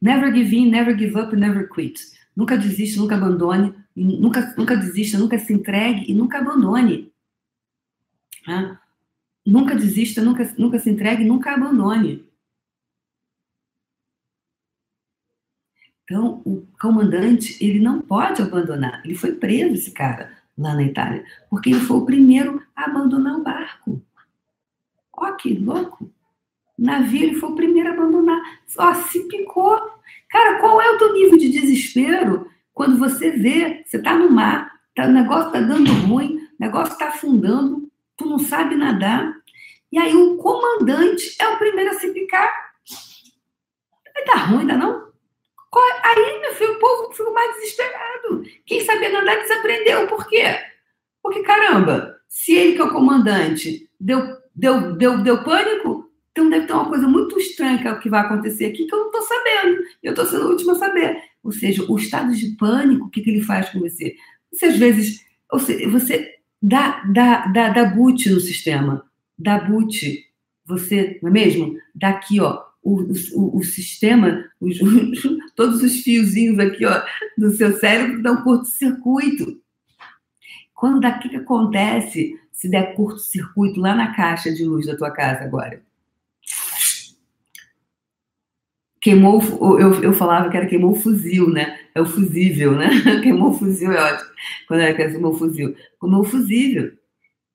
Never 0.00 0.32
give 0.32 0.56
in, 0.56 0.70
never 0.70 0.96
give 0.96 1.18
up, 1.18 1.34
never 1.34 1.68
quit. 1.68 2.00
Nunca 2.36 2.56
desiste, 2.56 2.98
nunca 2.98 3.16
abandone, 3.16 3.74
nunca, 3.96 4.54
nunca 4.56 4.76
desista, 4.76 5.18
nunca 5.18 5.38
se 5.38 5.52
entregue 5.52 6.04
e 6.08 6.14
nunca 6.14 6.38
abandone. 6.38 7.12
Nunca 9.44 9.74
desista, 9.74 10.22
nunca, 10.22 10.54
nunca 10.56 10.78
se 10.78 10.88
entregue, 10.88 11.24
nunca 11.24 11.52
abandone. 11.52 12.27
Então, 16.08 16.40
o 16.46 16.66
comandante, 16.80 17.62
ele 17.62 17.78
não 17.80 18.00
pode 18.00 18.40
abandonar. 18.40 19.02
Ele 19.04 19.14
foi 19.14 19.32
preso, 19.32 19.74
esse 19.74 19.90
cara, 19.90 20.32
lá 20.56 20.74
na 20.74 20.82
Itália, 20.82 21.22
porque 21.50 21.68
ele 21.68 21.80
foi 21.80 21.98
o 21.98 22.06
primeiro 22.06 22.62
a 22.74 22.86
abandonar 22.86 23.36
o 23.36 23.42
barco. 23.42 24.02
Ó, 25.14 25.32
que 25.32 25.52
louco! 25.52 26.10
O 26.78 26.82
navio, 26.82 27.24
ele 27.24 27.34
foi 27.34 27.50
o 27.50 27.54
primeiro 27.54 27.90
a 27.90 27.92
abandonar. 27.92 28.40
Ó, 28.78 28.94
se 28.94 29.28
picou. 29.28 29.78
Cara, 30.30 30.58
qual 30.60 30.80
é 30.80 30.90
o 30.90 30.96
teu 30.96 31.12
nível 31.12 31.36
de 31.36 31.50
desespero 31.50 32.50
quando 32.72 32.96
você 32.96 33.30
vê, 33.30 33.82
você 33.84 34.00
tá 34.00 34.16
no 34.16 34.30
mar, 34.30 34.80
tá, 34.94 35.04
o 35.04 35.12
negócio 35.12 35.52
tá 35.52 35.60
dando 35.60 35.92
ruim, 36.06 36.36
o 36.36 36.48
negócio 36.58 36.96
tá 36.96 37.08
afundando, 37.08 37.90
tu 38.16 38.24
não 38.24 38.38
sabe 38.38 38.76
nadar, 38.76 39.34
e 39.90 39.98
aí 39.98 40.14
o 40.14 40.36
comandante 40.36 41.34
é 41.38 41.48
o 41.48 41.58
primeiro 41.58 41.90
a 41.90 41.94
se 41.94 42.08
picar. 42.12 42.48
Vai 44.14 44.24
dar 44.26 44.44
ruim, 44.46 44.60
ainda 44.60 44.76
não? 44.76 45.07
Aí, 45.74 46.40
meu 46.40 46.54
filho, 46.54 46.72
o 46.72 46.78
povo 46.78 47.12
ficou 47.12 47.32
mais 47.32 47.54
desesperado. 47.54 48.42
Quem 48.64 48.80
sabia 48.80 49.10
nadar 49.10 49.38
desaprendeu. 49.38 50.06
Por 50.06 50.26
quê? 50.26 50.44
Porque, 51.22 51.42
caramba, 51.42 52.16
se 52.28 52.54
ele 52.54 52.74
que 52.74 52.80
é 52.80 52.84
o 52.84 52.90
comandante 52.90 53.88
deu, 54.00 54.36
deu, 54.54 54.96
deu, 54.96 55.18
deu 55.22 55.44
pânico, 55.44 56.10
então 56.30 56.48
deve 56.48 56.66
ter 56.66 56.72
uma 56.72 56.88
coisa 56.88 57.06
muito 57.06 57.38
estranha 57.38 57.78
que 57.78 57.88
é 57.88 57.92
o 57.92 58.00
que 58.00 58.08
vai 58.08 58.20
acontecer 58.20 58.66
aqui 58.66 58.86
que 58.86 58.94
eu 58.94 58.98
não 58.98 59.06
estou 59.06 59.22
sabendo. 59.22 59.82
Eu 60.02 60.10
estou 60.10 60.26
sendo 60.26 60.46
o 60.46 60.50
último 60.50 60.72
a 60.72 60.74
saber. 60.76 61.22
Ou 61.42 61.52
seja, 61.52 61.84
o 61.88 61.98
estado 61.98 62.34
de 62.34 62.56
pânico, 62.56 63.06
o 63.06 63.10
que, 63.10 63.20
que 63.20 63.30
ele 63.30 63.42
faz 63.42 63.68
com 63.70 63.80
você? 63.80 64.16
Você, 64.52 64.66
às 64.66 64.76
vezes, 64.76 65.24
ou 65.50 65.58
seja, 65.58 65.88
você 65.88 66.34
dá, 66.62 67.02
dá, 67.12 67.46
dá, 67.46 67.68
dá 67.70 67.84
boot 67.84 68.30
no 68.30 68.40
sistema 68.40 69.04
da 69.38 69.58
boot, 69.58 70.24
você, 70.64 71.18
não 71.22 71.30
é 71.30 71.32
mesmo? 71.32 71.76
Daqui, 71.94 72.40
ó, 72.40 72.62
o, 72.82 73.02
o, 73.34 73.58
o 73.58 73.64
sistema, 73.64 74.44
os, 74.60 74.78
todos 75.54 75.82
os 75.82 76.02
fiozinhos 76.02 76.58
aqui, 76.58 76.84
ó, 76.84 77.02
do 77.36 77.50
seu 77.52 77.76
cérebro 77.78 78.22
dão 78.22 78.42
curto-circuito. 78.42 79.60
Quando 80.74 81.00
daqui 81.00 81.28
que 81.28 81.36
acontece 81.36 82.38
se 82.52 82.68
der 82.68 82.94
curto-circuito 82.94 83.80
lá 83.80 83.94
na 83.94 84.14
caixa 84.14 84.52
de 84.52 84.64
luz 84.64 84.86
da 84.86 84.96
tua 84.96 85.10
casa 85.10 85.44
agora? 85.44 85.82
Queimou, 89.00 89.40
eu, 89.78 90.02
eu 90.02 90.12
falava 90.12 90.50
que 90.50 90.56
era 90.56 90.66
queimou 90.66 90.92
o 90.92 90.96
fuzil, 90.96 91.48
né? 91.50 91.78
É 91.94 92.00
o 92.00 92.06
fusível, 92.06 92.72
né? 92.76 92.88
Queimou 93.22 93.50
o 93.50 93.54
fuzil 93.54 93.92
é 93.92 94.12
ótimo. 94.12 94.30
Quando 94.66 94.80
era 94.80 94.94
queimou 94.94 95.32
o 95.32 95.38
fuzil. 95.38 95.74
Queimou 96.00 96.20
o 96.20 96.24
fusível. 96.24 96.92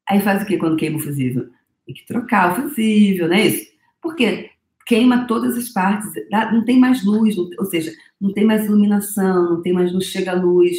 Aí 0.08 0.22
faz 0.22 0.42
o 0.42 0.46
que 0.46 0.58
quando 0.58 0.78
queima 0.78 0.98
o 0.98 1.02
fusível? 1.02 1.50
Tem 1.86 1.96
que 1.96 2.06
trocar 2.06 2.52
o 2.52 2.62
fusível, 2.62 3.28
não 3.28 3.36
é 3.36 3.48
isso? 3.48 3.72
Porque 4.02 4.53
queima 4.86 5.28
todas 5.28 5.58
as 5.58 5.70
partes, 5.70 6.10
não 6.52 6.64
tem 6.64 6.80
mais 6.80 7.04
luz, 7.04 7.38
ou 7.38 7.66
seja, 7.66 7.92
não 8.20 8.34
tem 8.34 8.46
mais 8.46 8.66
iluminação, 8.66 9.50
não 9.50 9.62
tem 9.62 9.74
mais, 9.74 9.92
não 9.92 10.02
chega 10.02 10.34
luz. 10.34 10.78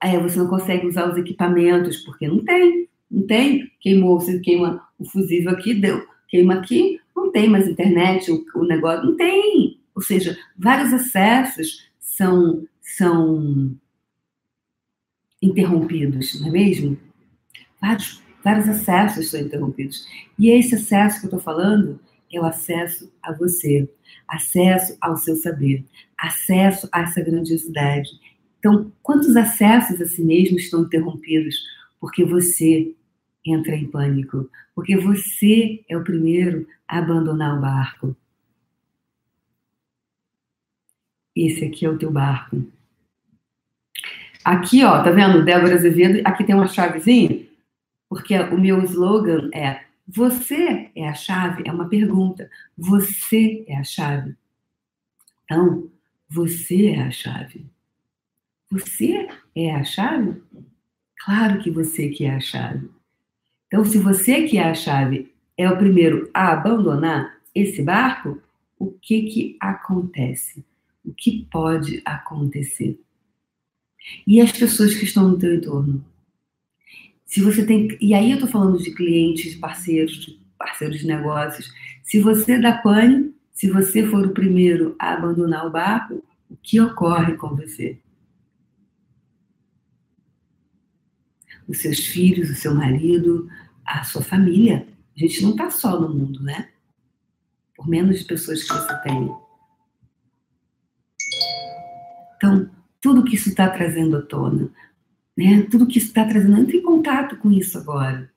Aí 0.00 0.18
você 0.18 0.38
não 0.38 0.48
consegue 0.48 0.86
usar 0.86 1.10
os 1.10 1.16
equipamentos, 1.16 1.98
porque 1.98 2.28
não 2.28 2.44
tem, 2.44 2.88
não 3.10 3.26
tem. 3.26 3.70
Queimou, 3.80 4.20
você 4.20 4.38
queima 4.40 4.82
o 4.98 5.04
fusível 5.04 5.50
aqui, 5.52 5.74
deu, 5.74 6.06
queima 6.28 6.54
aqui, 6.54 7.00
não 7.14 7.32
tem 7.32 7.48
mais 7.48 7.66
internet, 7.66 8.30
o, 8.30 8.44
o 8.54 8.64
negócio, 8.64 9.06
não 9.06 9.16
tem. 9.16 9.80
Ou 9.94 10.02
seja, 10.02 10.38
vários 10.56 10.92
acessos 10.92 11.88
são, 11.98 12.66
são 12.80 13.74
interrompidos, 15.40 16.40
não 16.40 16.48
é 16.48 16.50
mesmo? 16.50 16.98
Vários 17.80 18.22
vários 18.46 18.68
acessos 18.68 19.28
são 19.28 19.40
interrompidos. 19.40 20.06
E 20.38 20.50
esse 20.50 20.76
acesso 20.76 21.18
que 21.18 21.26
eu 21.26 21.30
estou 21.30 21.40
falando 21.40 21.98
é 22.32 22.40
o 22.40 22.44
acesso 22.44 23.12
a 23.22 23.32
você, 23.32 23.88
acesso 24.28 24.96
ao 25.00 25.16
seu 25.16 25.36
saber, 25.36 25.84
acesso 26.18 26.88
a 26.92 27.02
essa 27.02 27.20
grandiosidade. 27.22 28.10
Então, 28.58 28.92
quantos 29.02 29.36
acessos 29.36 30.00
a 30.00 30.06
si 30.06 30.22
mesmo 30.22 30.58
estão 30.58 30.82
interrompidos 30.82 31.56
porque 32.00 32.24
você 32.24 32.94
entra 33.44 33.76
em 33.76 33.86
pânico, 33.86 34.50
porque 34.74 34.96
você 34.96 35.84
é 35.88 35.96
o 35.96 36.04
primeiro 36.04 36.66
a 36.86 36.98
abandonar 36.98 37.56
o 37.56 37.60
barco. 37.60 38.16
Esse 41.34 41.64
aqui 41.64 41.84
é 41.84 41.90
o 41.90 41.98
teu 41.98 42.10
barco. 42.10 42.64
Aqui, 44.44 44.84
ó, 44.84 45.02
tá 45.02 45.10
vendo? 45.10 45.44
Débora 45.44 45.74
Azevedo, 45.74 46.20
aqui 46.24 46.44
tem 46.44 46.54
uma 46.54 46.68
chavezinha 46.68 47.46
porque 48.08 48.38
o 48.38 48.58
meu 48.58 48.82
slogan 48.84 49.50
é: 49.52 49.85
Você 50.08 50.90
é 50.94 51.08
a 51.08 51.14
chave? 51.14 51.64
É 51.66 51.72
uma 51.72 51.88
pergunta. 51.88 52.48
Você 52.76 53.64
é 53.66 53.76
a 53.76 53.84
chave. 53.84 54.36
Então, 55.44 55.90
você 56.28 56.88
é 56.88 57.02
a 57.02 57.10
chave. 57.10 57.66
Você 58.70 59.28
é 59.54 59.74
a 59.74 59.84
chave? 59.84 60.42
Claro 61.24 61.60
que 61.60 61.70
você 61.70 62.08
que 62.08 62.24
é 62.24 62.34
a 62.34 62.40
chave. 62.40 62.90
Então, 63.66 63.84
se 63.84 63.98
você 63.98 64.46
que 64.46 64.58
é 64.58 64.70
a 64.70 64.74
chave 64.74 65.32
é 65.56 65.68
o 65.68 65.76
primeiro 65.76 66.30
a 66.32 66.52
abandonar 66.52 67.38
esse 67.54 67.82
barco, 67.82 68.40
o 68.78 68.92
que 68.92 69.22
que 69.22 69.56
acontece? 69.58 70.64
O 71.04 71.12
que 71.12 71.46
pode 71.50 72.02
acontecer? 72.04 73.00
E 74.26 74.40
as 74.40 74.52
pessoas 74.52 74.94
que 74.94 75.04
estão 75.04 75.28
no 75.28 75.38
teu 75.38 75.54
entorno? 75.54 76.04
Se 77.26 77.40
você 77.40 77.66
tem. 77.66 77.98
E 78.00 78.14
aí 78.14 78.30
eu 78.30 78.36
estou 78.36 78.48
falando 78.48 78.78
de 78.78 78.92
clientes, 78.92 79.56
parceiros, 79.56 80.38
parceiros 80.56 81.00
de 81.00 81.06
negócios. 81.06 81.70
Se 82.02 82.20
você 82.20 82.58
dá 82.58 82.78
pane, 82.78 83.34
se 83.52 83.68
você 83.68 84.06
for 84.06 84.24
o 84.24 84.30
primeiro 84.30 84.94
a 84.98 85.14
abandonar 85.14 85.66
o 85.66 85.70
barco, 85.70 86.24
o 86.48 86.56
que 86.56 86.80
ocorre 86.80 87.34
com 87.34 87.56
você? 87.56 87.98
Os 91.66 91.78
seus 91.78 91.98
filhos, 91.98 92.48
o 92.48 92.54
seu 92.54 92.72
marido, 92.72 93.50
a 93.84 94.04
sua 94.04 94.22
família. 94.22 94.86
A 95.16 95.20
gente 95.20 95.42
não 95.42 95.50
está 95.50 95.68
só 95.68 96.00
no 96.00 96.08
mundo, 96.08 96.40
né? 96.42 96.70
Por 97.74 97.88
menos 97.88 98.22
pessoas 98.22 98.62
que 98.62 98.72
você 98.72 99.02
tem. 99.02 99.34
Então, 102.36 102.70
tudo 103.00 103.24
que 103.24 103.34
isso 103.34 103.48
está 103.48 103.68
trazendo 103.68 104.16
à 104.16 104.22
tona, 104.22 104.70
né? 105.36 105.66
Tudo 105.70 105.86
que 105.86 105.98
está 105.98 106.24
trazendo, 106.24 106.58
entre 106.58 106.78
em 106.78 106.82
contato 106.82 107.36
com 107.36 107.50
isso 107.50 107.76
agora. 107.76 108.30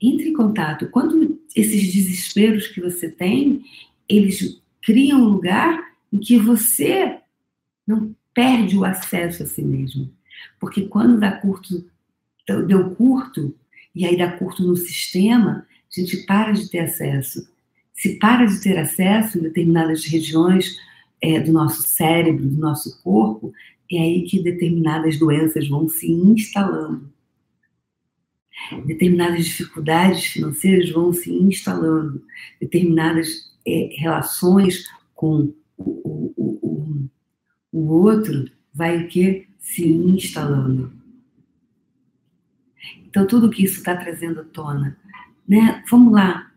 Entre 0.00 0.28
em 0.28 0.32
contato. 0.32 0.88
Quando 0.90 1.40
esses 1.54 1.92
desesperos 1.92 2.66
que 2.66 2.80
você 2.80 3.08
tem, 3.08 3.64
eles 4.08 4.60
criam 4.82 5.20
um 5.20 5.28
lugar 5.28 5.92
em 6.12 6.18
que 6.18 6.36
você 6.36 7.18
não 7.86 8.14
perde 8.34 8.76
o 8.76 8.84
acesso 8.84 9.42
a 9.42 9.46
si 9.46 9.62
mesmo. 9.62 10.10
Porque 10.60 10.82
quando 10.82 11.20
dá 11.20 11.32
curto, 11.32 11.86
deu 12.66 12.90
curto, 12.94 13.54
e 13.94 14.06
aí 14.06 14.16
dá 14.16 14.30
curto 14.32 14.64
no 14.64 14.76
sistema, 14.76 15.66
a 15.96 16.00
gente 16.00 16.24
para 16.24 16.52
de 16.52 16.68
ter 16.70 16.80
acesso. 16.80 17.50
se 17.94 18.18
para 18.18 18.46
de 18.46 18.60
ter 18.60 18.78
acesso 18.78 19.38
em 19.38 19.42
determinadas 19.42 20.04
regiões 20.04 20.76
é, 21.20 21.38
do 21.38 21.52
nosso 21.52 21.82
cérebro, 21.82 22.48
do 22.48 22.60
nosso 22.60 23.00
corpo, 23.02 23.52
é 23.96 24.02
aí 24.02 24.22
que 24.22 24.42
determinadas 24.42 25.18
doenças 25.18 25.68
vão 25.68 25.88
se 25.88 26.10
instalando. 26.10 27.12
Determinadas 28.86 29.44
dificuldades 29.44 30.26
financeiras 30.26 30.90
vão 30.90 31.12
se 31.12 31.32
instalando. 31.32 32.24
Determinadas 32.60 33.52
é, 33.66 33.90
relações 33.98 34.84
com 35.14 35.52
o, 35.76 36.32
o, 36.36 36.58
o, 36.62 37.10
o 37.72 37.92
outro 38.02 38.50
vai 38.72 39.04
o 39.04 39.08
que? 39.08 39.48
Se 39.58 39.86
instalando. 39.86 40.92
Então, 43.06 43.26
tudo 43.26 43.50
que 43.50 43.64
isso 43.64 43.78
está 43.78 43.96
trazendo 43.96 44.40
à 44.40 44.44
tona. 44.44 44.96
Né? 45.46 45.84
Vamos 45.90 46.12
lá, 46.12 46.51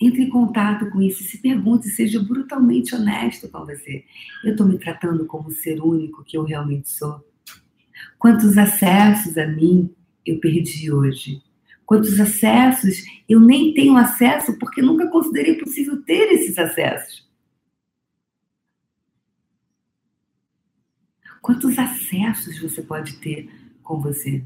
entre 0.00 0.22
em 0.22 0.28
contato 0.28 0.88
com 0.90 1.02
isso, 1.02 1.24
se 1.24 1.38
pergunte, 1.38 1.88
seja 1.88 2.22
brutalmente 2.22 2.94
honesto 2.94 3.48
com 3.48 3.64
você. 3.64 4.04
Eu 4.44 4.52
estou 4.52 4.66
me 4.66 4.78
tratando 4.78 5.26
como 5.26 5.50
ser 5.50 5.80
único 5.80 6.24
que 6.24 6.36
eu 6.36 6.44
realmente 6.44 6.88
sou? 6.88 7.24
Quantos 8.18 8.56
acessos 8.56 9.36
a 9.36 9.46
mim 9.46 9.92
eu 10.24 10.38
perdi 10.38 10.92
hoje? 10.92 11.42
Quantos 11.84 12.20
acessos 12.20 13.04
eu 13.28 13.40
nem 13.40 13.74
tenho 13.74 13.96
acesso 13.96 14.56
porque 14.58 14.80
nunca 14.80 15.08
considerei 15.08 15.54
possível 15.54 16.00
ter 16.02 16.32
esses 16.32 16.56
acessos? 16.58 17.26
Quantos 21.42 21.78
acessos 21.78 22.60
você 22.60 22.82
pode 22.82 23.16
ter 23.16 23.50
com 23.82 24.00
você? 24.00 24.44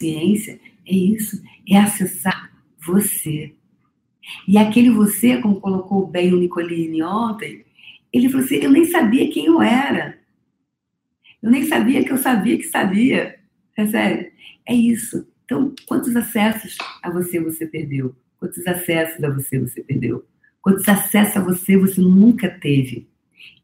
Ciência 0.00 0.60
é 0.86 0.94
isso, 0.94 1.42
é 1.68 1.76
acessar 1.76 2.50
você 2.78 3.54
e 4.46 4.58
aquele 4.58 4.90
você, 4.90 5.38
como 5.38 5.60
colocou 5.60 6.06
bem 6.06 6.32
o 6.32 6.38
Nicolini 6.38 7.02
ontem, 7.02 7.64
ele 8.12 8.28
falou 8.28 8.44
assim: 8.44 8.56
eu 8.56 8.70
nem 8.70 8.84
sabia 8.84 9.30
quem 9.30 9.46
eu 9.46 9.62
era. 9.62 10.18
Eu 11.42 11.50
nem 11.50 11.64
sabia 11.64 12.04
que 12.04 12.12
eu 12.12 12.18
sabia 12.18 12.56
que 12.56 12.64
sabia. 12.64 13.38
É 13.76 13.86
sério. 13.86 14.30
É 14.66 14.74
isso. 14.74 15.26
Então, 15.44 15.74
quantos 15.86 16.14
acessos 16.14 16.76
a 17.02 17.10
você 17.10 17.40
você 17.40 17.66
perdeu? 17.66 18.14
Quantos 18.38 18.66
acessos 18.66 19.22
a 19.24 19.30
você 19.30 19.58
você 19.58 19.82
perdeu? 19.82 20.24
Quantos 20.60 20.88
acessos 20.88 21.36
a 21.36 21.40
você 21.40 21.76
você 21.76 22.00
nunca 22.00 22.48
teve? 22.48 23.08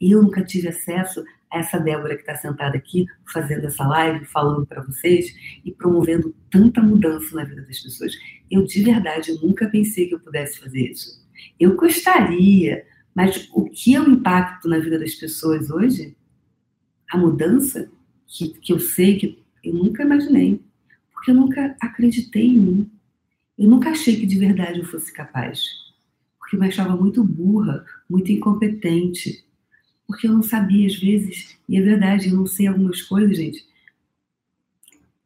Eu 0.00 0.22
nunca 0.22 0.42
tive 0.42 0.68
acesso 0.68 1.24
essa 1.52 1.78
Débora 1.78 2.14
que 2.14 2.22
está 2.22 2.36
sentada 2.36 2.76
aqui, 2.76 3.06
fazendo 3.32 3.66
essa 3.66 3.86
live, 3.86 4.24
falando 4.26 4.66
para 4.66 4.82
vocês 4.82 5.34
e 5.64 5.72
promovendo 5.72 6.34
tanta 6.50 6.82
mudança 6.82 7.34
na 7.34 7.44
vida 7.44 7.62
das 7.62 7.78
pessoas. 7.78 8.12
Eu, 8.50 8.64
de 8.64 8.82
verdade, 8.82 9.32
nunca 9.42 9.68
pensei 9.68 10.08
que 10.08 10.14
eu 10.14 10.20
pudesse 10.20 10.58
fazer 10.58 10.90
isso. 10.90 11.24
Eu 11.58 11.76
gostaria, 11.76 12.84
mas 13.14 13.48
o 13.52 13.64
que 13.64 13.94
é 13.94 14.00
o 14.00 14.10
impacto 14.10 14.68
na 14.68 14.78
vida 14.78 14.98
das 14.98 15.14
pessoas 15.14 15.70
hoje? 15.70 16.16
A 17.10 17.16
mudança 17.16 17.90
que, 18.26 18.48
que 18.48 18.72
eu 18.72 18.80
sei 18.80 19.18
que 19.18 19.44
eu 19.62 19.74
nunca 19.74 20.02
imaginei, 20.02 20.60
porque 21.12 21.30
eu 21.30 21.34
nunca 21.34 21.76
acreditei 21.80 22.46
em 22.46 22.58
mim. 22.58 22.90
Eu 23.58 23.68
nunca 23.68 23.90
achei 23.90 24.16
que 24.16 24.26
de 24.26 24.38
verdade 24.38 24.80
eu 24.80 24.84
fosse 24.84 25.12
capaz, 25.12 25.64
porque 26.38 26.56
eu 26.56 26.60
me 26.60 26.66
achava 26.66 26.96
muito 26.96 27.24
burra, 27.24 27.84
muito 28.08 28.30
incompetente, 28.30 29.45
porque 30.06 30.26
eu 30.26 30.32
não 30.32 30.42
sabia 30.42 30.86
às 30.86 30.96
vezes, 30.96 31.56
e 31.68 31.76
é 31.76 31.80
verdade, 31.80 32.28
eu 32.28 32.36
não 32.36 32.46
sei 32.46 32.66
algumas 32.66 33.02
coisas, 33.02 33.36
gente, 33.36 33.64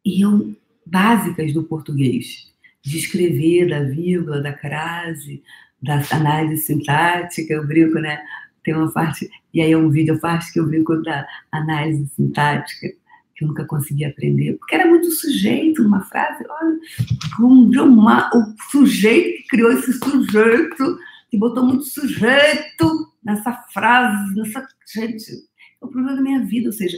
e 0.03 0.21
eu, 0.21 0.55
básicas 0.85 1.53
do 1.53 1.63
português, 1.63 2.51
de 2.81 2.97
escrever, 2.97 3.69
da 3.69 3.83
vírgula, 3.83 4.41
da 4.41 4.51
crase, 4.51 5.43
da 5.81 6.01
análise 6.11 6.63
sintática, 6.63 7.53
eu 7.53 7.65
brinco, 7.65 7.99
né? 7.99 8.19
Tem 8.63 8.75
uma 8.75 8.91
parte, 8.91 9.29
e 9.53 9.61
aí 9.61 9.71
é 9.71 9.77
um 9.77 9.89
vídeo, 9.89 10.15
a 10.15 10.19
parte 10.19 10.51
que 10.51 10.59
eu 10.59 10.67
brinco 10.67 11.01
da 11.03 11.27
análise 11.51 12.07
sintática, 12.15 12.87
que 13.35 13.43
eu 13.43 13.47
nunca 13.47 13.65
consegui 13.65 14.05
aprender, 14.05 14.53
porque 14.53 14.75
era 14.75 14.87
muito 14.87 15.09
sujeito 15.11 15.83
numa 15.83 16.01
frase, 16.01 16.43
olha, 16.47 17.83
uma, 17.83 18.29
o 18.35 18.55
sujeito 18.71 19.37
que 19.37 19.47
criou 19.49 19.71
esse 19.71 19.93
sujeito, 19.93 20.99
que 21.29 21.37
botou 21.37 21.65
muito 21.65 21.83
sujeito 21.85 23.10
nessa 23.23 23.53
frase, 23.73 24.35
nessa. 24.35 24.67
Gente, 24.93 25.31
é 25.81 25.85
o 25.85 25.87
problema 25.87 26.15
da 26.15 26.21
minha 26.21 26.43
vida, 26.45 26.67
ou 26.67 26.73
seja, 26.73 26.97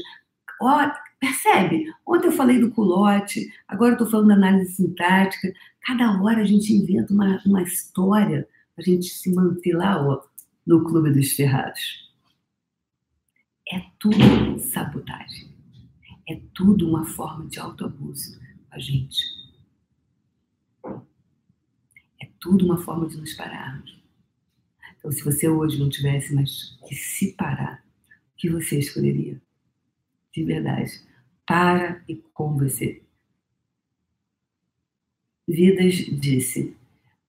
ó, 0.62 0.92
percebe? 1.20 1.92
Ontem 2.06 2.28
eu 2.28 2.32
falei 2.32 2.60
do 2.60 2.72
culote, 2.72 3.52
agora 3.68 3.92
eu 3.92 3.94
estou 3.94 4.10
falando 4.10 4.30
da 4.30 4.34
análise 4.36 4.74
sintática. 4.74 5.54
Cada 5.82 6.22
hora 6.22 6.42
a 6.42 6.46
gente 6.46 6.74
inventa 6.74 7.14
uma, 7.14 7.42
uma 7.46 7.62
história 7.62 8.48
para 8.76 8.84
a 8.84 8.86
gente 8.86 9.06
se 9.06 9.34
manter 9.34 9.74
lá 9.74 10.02
ó, 10.02 10.22
no 10.66 10.84
Clube 10.84 11.12
dos 11.12 11.34
Ferrados. 11.34 12.12
É 13.72 13.82
tudo 14.00 14.60
sabotagem. 14.60 15.54
É 16.28 16.40
tudo 16.54 16.88
uma 16.88 17.06
forma 17.06 17.46
de 17.48 17.60
autoabuso 17.60 18.40
a 18.72 18.80
gente. 18.80 19.24
É 22.22 22.28
tudo 22.40 22.66
uma 22.66 22.78
forma 22.78 23.08
de 23.08 23.18
nos 23.18 23.34
pararmos. 23.34 24.03
Então, 25.04 25.12
se 25.12 25.22
você 25.22 25.50
hoje 25.50 25.78
não 25.78 25.90
tivesse 25.90 26.34
mais 26.34 26.78
que 26.88 26.96
se 26.96 27.34
parar, 27.34 27.84
o 28.08 28.38
que 28.38 28.50
você 28.50 28.80
escolheria? 28.80 29.42
De 30.32 30.46
verdade. 30.46 31.02
Para 31.46 32.02
e 32.08 32.16
com 32.34 32.58
você. 32.58 33.02
Vidas 35.46 35.96
disse: 35.96 36.74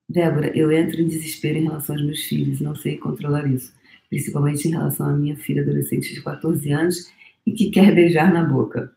Débora, 0.08 0.56
eu 0.56 0.70
entro 0.70 1.00
em 1.00 1.08
desespero 1.08 1.58
em 1.58 1.64
relação 1.64 1.96
aos 1.96 2.04
meus 2.04 2.22
filhos, 2.22 2.60
não 2.60 2.76
sei 2.76 2.96
controlar 2.96 3.44
isso, 3.50 3.74
principalmente 4.08 4.68
em 4.68 4.70
relação 4.70 5.08
à 5.08 5.12
minha 5.12 5.36
filha 5.36 5.62
adolescente 5.62 6.14
de 6.14 6.22
14 6.22 6.70
anos 6.70 7.12
e 7.44 7.50
que 7.50 7.72
quer 7.72 7.92
beijar 7.92 8.32
na 8.32 8.44
boca. 8.44 8.94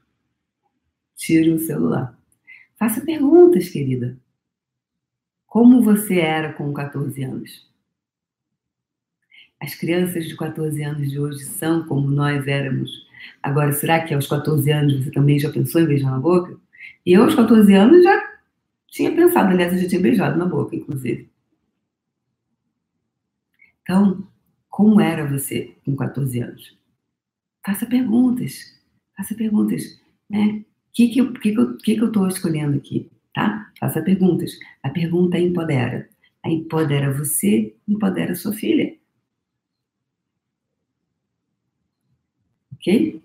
Tire 1.16 1.50
o 1.50 1.58
celular. 1.58 2.16
Faça 2.78 3.02
perguntas, 3.02 3.70
querida. 3.70 4.20
Como 5.48 5.82
você 5.82 6.20
era 6.20 6.54
com 6.54 6.72
14 6.72 7.24
anos? 7.24 7.68
As 9.60 9.74
crianças 9.76 10.28
de 10.28 10.36
14 10.36 10.84
anos 10.84 11.10
de 11.10 11.20
hoje 11.20 11.44
são 11.46 11.86
como 11.86 12.10
nós 12.10 12.48
éramos. 12.48 13.08
Agora, 13.42 13.72
será 13.72 14.04
que 14.04 14.14
aos 14.14 14.28
14 14.28 14.72
anos 14.72 15.04
você 15.04 15.12
também 15.12 15.40
já 15.40 15.52
pensou 15.52 15.82
em 15.82 15.88
beijar 15.88 16.12
na 16.12 16.20
boca? 16.20 16.58
E 17.06 17.14
eu, 17.14 17.24
aos 17.24 17.36
14 17.36 17.74
anos, 17.74 18.04
já 18.04 18.38
tinha 18.88 19.12
pensado, 19.16 19.50
aliás, 19.50 19.74
eu 19.74 19.80
já 19.80 19.88
tinha 19.88 20.02
beijado 20.02 20.38
na 20.38 20.46
boca, 20.46 20.76
inclusive. 20.76 21.30
Então, 23.82 24.28
como 24.70 25.00
era 25.02 25.26
você 25.26 25.76
com 25.86 25.96
14 25.96 26.40
anos? 26.40 26.78
Faça 27.66 27.86
perguntas. 27.86 28.76
Faça 29.16 29.34
perguntas. 29.36 30.00
Né? 30.30 30.64
O 30.64 30.66
que, 30.94 31.08
que, 31.10 31.34
que, 31.40 31.56
que, 31.56 31.96
que 31.96 32.02
eu 32.02 32.08
estou 32.08 32.28
escolhendo 32.28 32.78
aqui? 32.78 33.10
Tá? 33.34 33.72
Faça 33.80 34.02
perguntas. 34.02 34.58
A 34.84 34.90
pergunta 34.90 35.40
empodera. 35.40 36.10
A 36.44 36.50
empodera 36.50 37.12
você, 37.12 37.76
empodera 37.88 38.36
sua 38.36 38.54
filha. 38.54 38.96
Ok? 42.78 43.22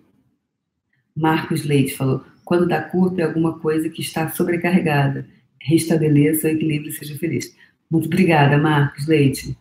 Marcos 1.16 1.64
Leite 1.64 1.94
falou: 1.94 2.24
quando 2.44 2.66
dá 2.66 2.82
curto 2.82 3.20
é 3.20 3.24
alguma 3.24 3.58
coisa 3.58 3.88
que 3.88 4.00
está 4.02 4.28
sobrecarregada. 4.30 5.26
Restabeleça 5.60 6.48
o 6.48 6.50
equilíbrio 6.50 6.90
e 6.90 6.92
seja 6.92 7.16
feliz. 7.18 7.56
Muito 7.90 8.06
obrigada, 8.06 8.58
Marcos 8.58 9.06
Leite. 9.06 9.56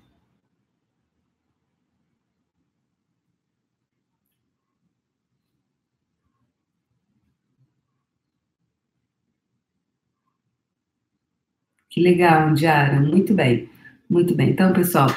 Que 11.90 12.02
legal, 12.02 12.54
Diara. 12.54 13.00
Muito 13.00 13.34
bem. 13.34 13.70
Muito 14.10 14.34
bem. 14.34 14.50
Então, 14.52 14.74
pessoal, 14.74 15.10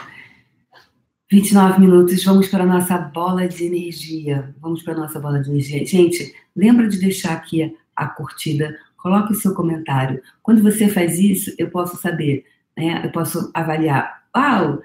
29 1.34 1.80
minutos, 1.80 2.22
vamos 2.22 2.46
para 2.46 2.62
a 2.62 2.66
nossa 2.66 2.96
bola 2.96 3.48
de 3.48 3.64
energia. 3.64 4.54
Vamos 4.60 4.84
para 4.84 4.94
a 4.94 4.98
nossa 4.98 5.18
bola 5.18 5.42
de 5.42 5.50
energia. 5.50 5.84
Gente, 5.84 6.32
lembra 6.54 6.86
de 6.86 6.96
deixar 6.96 7.32
aqui 7.32 7.76
a 7.96 8.06
curtida, 8.06 8.78
coloque 8.96 9.32
o 9.32 9.34
seu 9.34 9.52
comentário. 9.52 10.22
Quando 10.44 10.62
você 10.62 10.86
faz 10.86 11.18
isso, 11.18 11.52
eu 11.58 11.68
posso 11.70 11.96
saber, 11.96 12.44
né? 12.76 13.02
Eu 13.04 13.10
posso 13.10 13.50
avaliar. 13.52 14.22
Uau, 14.36 14.80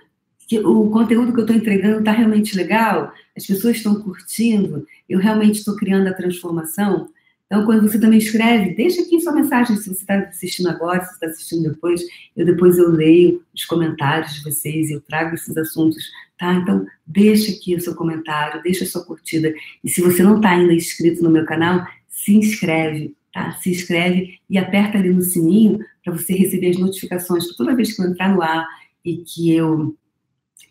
o 0.66 0.90
conteúdo 0.90 1.34
que 1.34 1.40
eu 1.40 1.44
estou 1.44 1.56
entregando 1.56 2.00
está 2.00 2.14
realmente 2.14 2.58
legal? 2.58 3.14
As 3.38 3.46
pessoas 3.46 3.78
estão 3.78 4.02
curtindo? 4.02 4.88
Eu 5.08 5.20
realmente 5.20 5.60
estou 5.60 5.76
criando 5.76 6.08
a 6.08 6.14
transformação? 6.16 7.10
Então, 7.46 7.64
quando 7.64 7.88
você 7.88 8.00
também 8.00 8.18
escreve, 8.18 8.74
deixa 8.74 9.04
aqui 9.04 9.20
sua 9.20 9.34
mensagem, 9.34 9.76
se 9.76 9.84
você 9.84 10.02
está 10.02 10.18
assistindo 10.20 10.70
agora, 10.70 11.02
se 11.02 11.10
você 11.10 11.14
está 11.14 11.28
assistindo 11.28 11.70
depois, 11.70 12.02
eu 12.36 12.46
depois 12.46 12.80
eu 12.80 12.90
leio 12.90 13.44
os 13.54 13.66
comentários 13.66 14.34
de 14.34 14.44
vocês, 14.44 14.90
eu 14.90 15.02
trago 15.02 15.36
esses 15.36 15.56
assuntos, 15.56 16.04
tá? 16.40 16.54
Então, 16.54 16.86
deixa 17.06 17.52
aqui 17.52 17.76
o 17.76 17.82
seu 17.82 17.94
comentário, 17.94 18.64
deixa 18.64 18.86
a 18.86 18.88
sua 18.88 19.06
curtida. 19.06 19.54
E 19.84 19.90
se 19.90 20.02
você 20.02 20.24
não 20.24 20.38
está 20.38 20.52
ainda 20.52 20.74
inscrito 20.74 21.22
no 21.22 21.30
meu 21.30 21.46
canal, 21.46 21.86
se 22.08 22.34
inscreve, 22.34 23.14
tá? 23.32 23.52
Se 23.58 23.70
inscreve 23.70 24.40
e 24.50 24.58
aperta 24.58 24.98
ali 24.98 25.10
no 25.10 25.22
sininho 25.22 25.80
para 26.04 26.14
você 26.14 26.34
receber 26.34 26.70
as 26.70 26.78
notificações 26.78 27.56
toda 27.56 27.76
vez 27.76 27.94
que 27.94 28.02
eu 28.02 28.08
entrar 28.08 28.34
no 28.34 28.42
ar 28.42 28.66
e 29.04 29.18
que 29.18 29.54
eu 29.54 29.96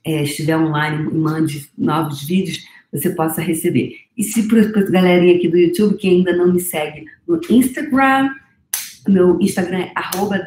é, 0.04 0.22
estiver 0.22 0.56
online 0.56 1.10
e 1.10 1.14
mande 1.14 1.70
novos 1.76 2.24
vídeos, 2.24 2.64
você 2.90 3.10
possa 3.10 3.42
receber. 3.42 3.94
E 4.16 4.22
se 4.22 4.48
para 4.48 4.62
a 4.62 4.90
galerinha 4.90 5.36
aqui 5.36 5.48
do 5.48 5.58
YouTube 5.58 5.98
que 5.98 6.08
ainda 6.08 6.34
não 6.34 6.50
me 6.50 6.60
segue 6.60 7.04
no 7.26 7.38
Instagram, 7.50 8.30
meu 9.06 9.38
Instagram 9.40 9.80
é 9.80 9.92
arroba 9.94 10.38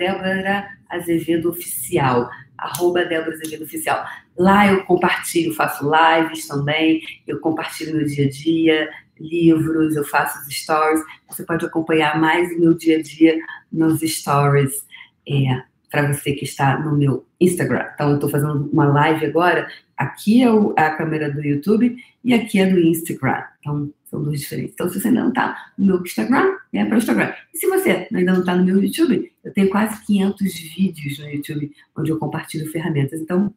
Azevedo 0.92 1.50
Oficial. 1.50 2.30
Arroba 2.58 3.04
Débora 3.06 3.34
Azevedo 3.34 3.64
Oficial. 3.64 4.06
Lá 4.38 4.72
eu 4.72 4.84
compartilho, 4.86 5.54
faço 5.54 5.84
lives 5.84 6.48
também, 6.48 7.02
eu 7.28 7.40
compartilho 7.40 7.96
meu 7.96 8.06
dia 8.06 8.28
a 8.28 8.30
dia, 8.30 8.90
livros, 9.20 9.96
eu 9.96 10.04
faço 10.04 10.40
os 10.40 10.56
stories. 10.56 11.02
Você 11.28 11.44
pode 11.44 11.66
acompanhar 11.66 12.20
mais 12.20 12.52
o 12.52 12.60
meu 12.60 12.74
dia 12.74 13.00
a 13.00 13.02
dia 13.02 13.40
nos 13.72 14.02
stories. 14.02 14.86
É, 15.28 15.64
para 15.92 16.12
você 16.12 16.32
que 16.32 16.46
está 16.46 16.80
no 16.80 16.98
meu 16.98 17.26
Instagram. 17.40 17.86
Então, 17.94 18.10
eu 18.10 18.16
estou 18.16 18.30
fazendo 18.30 18.70
uma 18.72 18.86
live 18.86 19.26
agora. 19.26 19.70
Aqui 19.98 20.42
é 20.42 20.48
a 20.82 20.96
câmera 20.96 21.30
do 21.30 21.44
YouTube 21.44 21.98
e 22.24 22.34
aqui 22.34 22.60
é 22.60 22.66
do 22.66 22.80
Instagram. 22.80 23.44
Então, 23.60 23.94
são 24.06 24.24
duas 24.24 24.40
diferentes. 24.40 24.74
Então, 24.74 24.90
se 24.90 25.00
você 25.00 25.10
ainda 25.10 25.22
não 25.22 25.30
está 25.30 25.72
no 25.78 25.86
meu 25.86 26.02
Instagram, 26.02 26.58
é 26.74 26.86
para 26.86 26.96
o 26.96 26.98
Instagram. 26.98 27.34
E 27.54 27.58
se 27.58 27.68
você 27.68 28.08
ainda 28.14 28.32
não 28.32 28.40
está 28.40 28.56
no 28.56 28.64
meu 28.64 28.82
YouTube, 28.82 29.32
eu 29.44 29.54
tenho 29.54 29.70
quase 29.70 30.04
500 30.06 30.54
vídeos 30.76 31.20
no 31.20 31.30
YouTube 31.30 31.72
onde 31.98 32.10
eu 32.10 32.18
compartilho 32.18 32.72
ferramentas. 32.72 33.20
Então, 33.20 33.54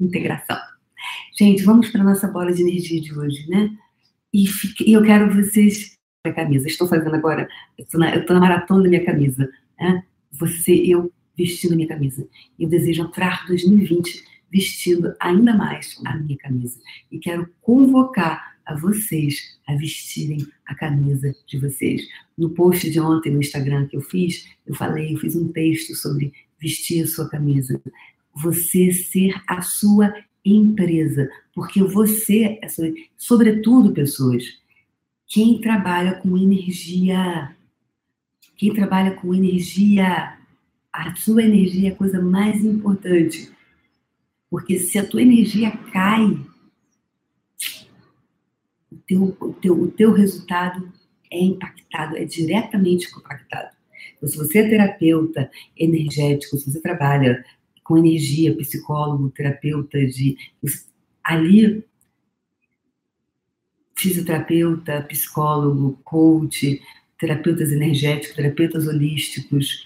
integração. 0.00 0.58
Gente, 1.38 1.62
vamos 1.62 1.88
para 1.90 2.02
nossa 2.02 2.26
bola 2.26 2.52
de 2.52 2.62
energia 2.62 3.00
de 3.00 3.16
hoje, 3.16 3.48
né? 3.48 3.70
E, 4.34 4.46
eu 4.92 5.02
quero 5.02 5.32
vocês. 5.32 5.94
A 6.24 6.32
camisa. 6.32 6.66
Estou 6.66 6.88
fazendo 6.88 7.14
agora. 7.14 7.48
Eu 7.78 7.84
estou 7.84 8.00
na, 8.00 8.16
na 8.16 8.40
maratona 8.40 8.82
da 8.82 8.88
minha 8.88 9.04
camisa. 9.04 9.48
Né? 9.78 10.02
Você, 10.32 10.72
eu 10.74 11.12
vestindo 11.36 11.72
a 11.72 11.76
minha 11.76 11.88
camisa. 11.88 12.26
Eu 12.58 12.68
desejo 12.68 13.02
entrar 13.02 13.46
2020 13.46 14.24
vestindo 14.50 15.14
ainda 15.20 15.54
mais 15.54 16.00
a 16.04 16.16
minha 16.16 16.38
camisa. 16.38 16.78
E 17.10 17.18
quero 17.18 17.48
convocar 17.60 18.56
a 18.64 18.74
vocês 18.74 19.58
a 19.66 19.74
vestirem 19.74 20.46
a 20.66 20.74
camisa 20.74 21.34
de 21.46 21.58
vocês. 21.58 22.02
No 22.36 22.50
post 22.50 22.90
de 22.90 22.98
ontem 22.98 23.30
no 23.30 23.40
Instagram 23.40 23.86
que 23.86 23.96
eu 23.96 24.00
fiz, 24.00 24.48
eu 24.66 24.74
falei, 24.74 25.14
eu 25.14 25.18
fiz 25.18 25.36
um 25.36 25.48
texto 25.52 25.94
sobre 25.94 26.32
vestir 26.60 27.04
a 27.04 27.06
sua 27.06 27.28
camisa. 27.28 27.80
Você 28.34 28.92
ser 28.92 29.34
a 29.46 29.62
sua 29.62 30.12
empresa, 30.44 31.28
porque 31.54 31.82
você, 31.82 32.58
é 32.62 32.68
sobretudo 33.16 33.92
pessoas, 33.92 34.44
quem 35.26 35.60
trabalha 35.60 36.14
com 36.14 36.36
energia, 36.36 37.56
quem 38.56 38.72
trabalha 38.72 39.12
com 39.12 39.34
energia 39.34 40.35
a 40.96 41.14
sua 41.14 41.42
energia 41.42 41.90
é 41.90 41.92
a 41.92 41.96
coisa 41.96 42.20
mais 42.20 42.64
importante. 42.64 43.50
Porque 44.50 44.78
se 44.78 44.98
a 44.98 45.06
tua 45.06 45.20
energia 45.20 45.70
cai, 45.92 46.24
o 48.90 48.96
teu, 49.06 49.36
o 49.40 49.52
teu, 49.52 49.80
o 49.82 49.90
teu 49.90 50.12
resultado 50.12 50.90
é 51.30 51.38
impactado, 51.38 52.16
é 52.16 52.24
diretamente 52.24 53.08
impactado. 53.14 53.76
Então, 54.16 54.28
se 54.28 54.38
você 54.38 54.60
é 54.60 54.68
terapeuta 54.68 55.50
energético, 55.76 56.56
se 56.56 56.70
você 56.70 56.80
trabalha 56.80 57.44
com 57.84 57.98
energia, 57.98 58.56
psicólogo, 58.56 59.30
terapeuta 59.30 59.98
de 60.06 60.36
ali 61.22 61.84
fisioterapeuta, 63.94 65.02
psicólogo, 65.02 65.98
coach, 66.04 66.80
terapeutas 67.18 67.72
energéticos, 67.72 68.36
terapeutas 68.36 68.86
holísticos, 68.86 69.84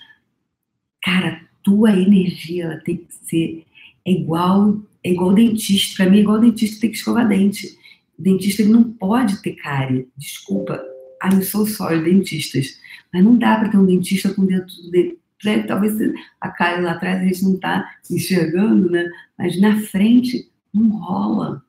Cara, 1.02 1.42
tua 1.62 1.92
energia 1.92 2.64
ela 2.64 2.76
tem 2.78 2.98
que 2.98 3.14
ser 3.14 3.66
igual, 4.04 4.80
é 5.04 5.10
igual 5.10 5.34
dentista. 5.34 6.02
Para 6.02 6.10
mim, 6.10 6.18
é 6.18 6.20
igual 6.20 6.40
dentista 6.40 6.80
tem 6.80 6.90
que 6.90 6.96
escovar 6.96 7.28
dente. 7.28 7.78
Dentista 8.18 8.62
ele 8.62 8.72
não 8.72 8.84
pode 8.84 9.40
ter 9.42 9.54
cárie. 9.54 10.08
Desculpa, 10.16 10.82
I'm 11.24 11.42
so 11.42 11.66
sorry, 11.66 12.02
dentistas. 12.02 12.78
Mas 13.12 13.24
não 13.24 13.36
dá 13.36 13.56
para 13.56 13.70
ter 13.70 13.78
um 13.78 13.86
dentista 13.86 14.32
com 14.34 14.44
dentro 14.44 14.74
de 14.90 15.18
talvez 15.66 15.96
a 16.40 16.50
cárie 16.50 16.84
lá 16.84 16.92
atrás 16.92 17.20
a 17.20 17.24
gente 17.24 17.42
não 17.44 17.54
está 17.54 17.96
enxergando, 18.10 18.90
né? 18.90 19.08
Mas 19.38 19.58
na 19.58 19.80
frente 19.80 20.50
não 20.72 20.88
rola. 20.98 21.64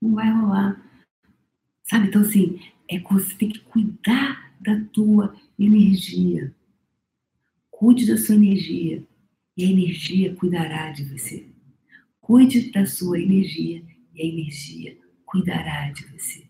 Não 0.00 0.14
vai 0.14 0.30
rolar. 0.30 0.82
Sabe? 1.84 2.08
Então, 2.08 2.22
assim, 2.22 2.60
é 2.90 2.98
você 2.98 3.34
tem 3.34 3.48
que 3.48 3.60
cuidar 3.60 4.52
da 4.60 4.80
tua 4.92 5.34
energia. 5.64 6.54
Cuide 7.70 8.06
da 8.06 8.16
sua 8.16 8.34
energia 8.34 9.06
e 9.56 9.64
a 9.64 9.70
energia 9.70 10.34
cuidará 10.34 10.90
de 10.90 11.04
você. 11.04 11.48
Cuide 12.20 12.70
da 12.70 12.86
sua 12.86 13.20
energia 13.20 13.84
e 14.14 14.22
a 14.22 14.24
energia 14.24 14.96
cuidará 15.26 15.90
de 15.90 16.06
você. 16.06 16.44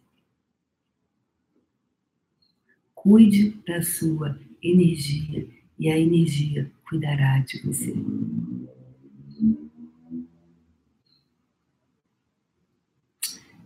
Cuide 2.94 3.50
da 3.66 3.82
sua 3.82 4.38
energia 4.62 5.48
e 5.78 5.90
a 5.90 5.98
energia 5.98 6.70
cuidará 6.88 7.40
de 7.40 7.60
você. 7.62 7.94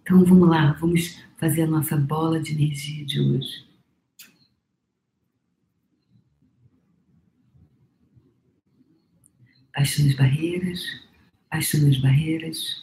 Então 0.01 0.25
vamos 0.25 0.49
lá, 0.49 0.73
vamos 0.75 1.21
fazer 1.37 1.63
a 1.63 1.67
nossa 1.67 1.97
bola 1.97 2.41
de 2.41 2.53
energia 2.53 3.05
de 3.05 3.21
hoje. 3.21 3.67
Baixando 9.77 10.09
as 10.09 10.15
barreiras, 10.15 10.81
baixando 11.51 11.89
as 11.89 11.99
barreiras, 11.99 12.81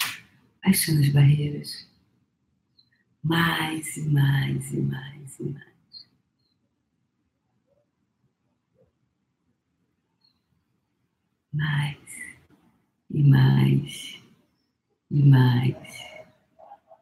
baixando 0.63 1.01
as 1.01 1.10
barreiras. 1.10 1.89
Mais 3.23 3.97
e 3.97 4.01
mais 4.01 4.71
e 4.73 4.82
mais 4.82 5.39
e 5.39 5.43
mais. 5.43 5.73
Mais 11.51 11.97
e 13.10 13.23
mais 13.23 14.23
e 15.10 15.23
mais 15.23 16.06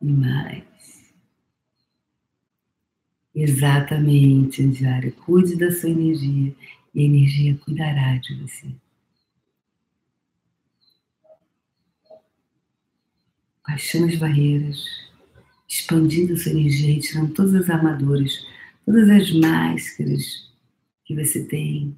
e 0.02 0.06
mais. 0.06 1.14
Exatamente, 3.36 4.62
Andiara. 4.62 5.12
Cuide 5.12 5.58
da 5.58 5.72
sua 5.72 5.90
energia 5.90 6.56
e 6.94 7.02
a 7.02 7.04
energia 7.04 7.58
cuidará 7.58 8.18
de 8.18 8.36
você. 8.36 8.74
Baixando 13.72 14.08
as 14.08 14.16
barreiras, 14.18 14.84
expandindo 15.66 16.36
sua 16.36 16.52
energia, 16.52 17.00
tirando 17.00 17.34
todas 17.34 17.56
as 17.56 17.70
armaduras, 17.70 18.46
todas 18.86 19.10
as 19.10 19.32
máscaras 19.32 20.52
que 21.06 21.16
você 21.16 21.46
tem, 21.46 21.98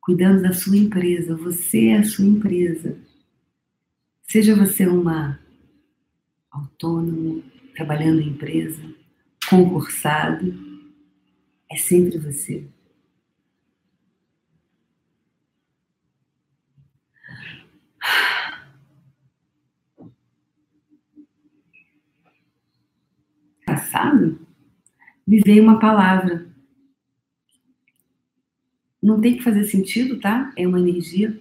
cuidando 0.00 0.40
da 0.40 0.54
sua 0.54 0.78
empresa. 0.78 1.36
Você 1.36 1.88
é 1.88 1.98
a 1.98 2.04
sua 2.04 2.24
empresa. 2.24 2.96
Seja 4.22 4.56
você 4.56 4.86
uma 4.86 5.38
autônomo, 6.50 7.44
trabalhando 7.74 8.22
em 8.22 8.28
empresa, 8.28 8.82
concursado, 9.50 10.54
é 11.70 11.76
sempre 11.76 12.16
você. 12.16 12.66
Passado, 23.76 24.38
me 25.26 25.40
veio 25.40 25.62
uma 25.62 25.78
palavra. 25.78 26.46
Não 29.02 29.20
tem 29.20 29.36
que 29.36 29.42
fazer 29.42 29.64
sentido, 29.64 30.18
tá? 30.18 30.52
É 30.56 30.66
uma 30.66 30.80
energia. 30.80 31.38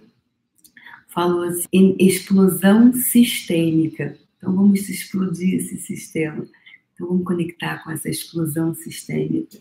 Falou 1.08 1.44
assim, 1.44 1.96
explosão 1.98 2.94
sistêmica. 2.94 4.20
Então 4.38 4.54
vamos 4.54 4.90
explodir 4.90 5.56
esse 5.56 5.78
sistema. 5.78 6.46
Então 6.94 7.08
vamos 7.08 7.24
conectar 7.26 7.84
com 7.84 7.92
essa 7.92 8.10
explosão 8.10 8.76
sistêmica. 8.76 9.58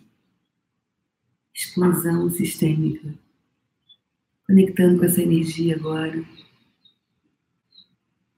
Explosão 1.55 2.29
sistêmica. 2.31 3.14
Conectando 4.47 4.99
com 4.99 5.05
essa 5.05 5.22
energia 5.22 5.77
agora. 5.77 6.25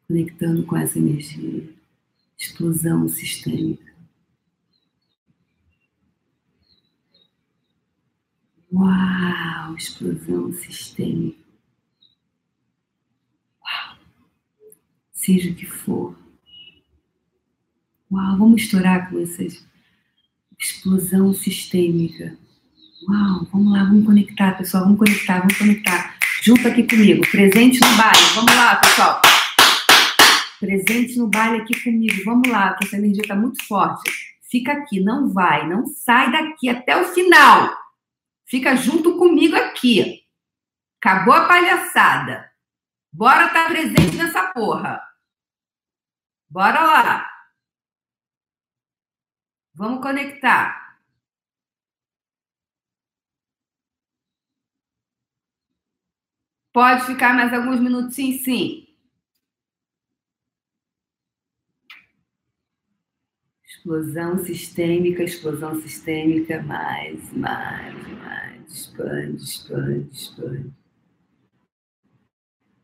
Conectando 0.07 0.65
com 0.65 0.77
essa 0.77 0.99
energia. 0.99 1.69
Explosão 2.39 3.09
sistêmica. 3.09 3.86
Uau, 8.73 9.77
explosão 9.77 10.53
sistêmica. 10.53 11.39
Uau. 13.63 13.97
Seja 15.13 15.51
o 15.51 15.55
que 15.55 15.67
for. 15.67 16.17
Uau, 18.11 18.39
vamos 18.39 18.63
estourar 18.63 19.11
com 19.11 19.21
essa 19.21 19.45
explosão 20.59 21.33
sistêmica. 21.33 22.37
Uau, 23.09 23.47
vamos 23.53 23.73
lá, 23.73 23.85
vamos 23.85 24.05
conectar, 24.05 24.57
pessoal, 24.59 24.85
vamos 24.85 24.99
conectar, 24.99 25.39
vamos 25.39 25.57
conectar. 25.59 26.17
junto 26.43 26.69
aqui 26.69 26.85
comigo. 26.85 27.29
Presente 27.31 27.81
no 27.81 27.97
baile. 27.97 28.23
Vamos 28.35 28.55
lá, 28.55 28.77
pessoal. 28.77 29.23
Presente 30.61 31.19
no 31.19 31.29
baile 31.29 31.63
aqui 31.63 31.83
comigo. 31.83 32.23
Vamos 32.25 32.49
lá, 32.49 32.75
que 32.75 32.85
essa 32.85 32.97
energia 32.97 33.23
está 33.23 33.35
muito 33.35 33.63
forte. 33.67 34.11
Fica 34.51 34.73
aqui, 34.73 35.01
não 35.01 35.29
vai, 35.29 35.69
não 35.69 35.87
sai 35.87 36.31
daqui 36.31 36.69
até 36.69 36.97
o 36.97 37.05
final. 37.13 37.86
Fica 38.47 38.77
junto 38.77 39.19
comigo 39.19 39.57
aqui. 39.57 40.25
Acabou 41.03 41.35
a 41.35 41.49
palhaçada. 41.49 42.53
Bora 43.13 43.47
estar 43.47 43.65
tá 43.65 43.69
presente 43.69 44.17
nessa 44.17 44.53
porra. 44.53 45.03
Bora 46.49 46.81
lá. 46.81 47.31
Vamos 49.75 50.01
conectar. 50.01 50.87
Pode 56.73 57.07
ficar 57.07 57.35
mais 57.35 57.53
alguns 57.53 57.81
minutinhos, 57.81 58.45
sim. 58.45 58.86
Explosão 63.87 64.45
sistêmica, 64.45 65.23
explosão 65.23 65.81
sistêmica, 65.81 66.61
mais, 66.61 67.33
mais, 67.33 67.95
mais. 68.19 68.69
Expande, 68.69 69.37
expande, 69.37 70.09
expande. 70.11 70.73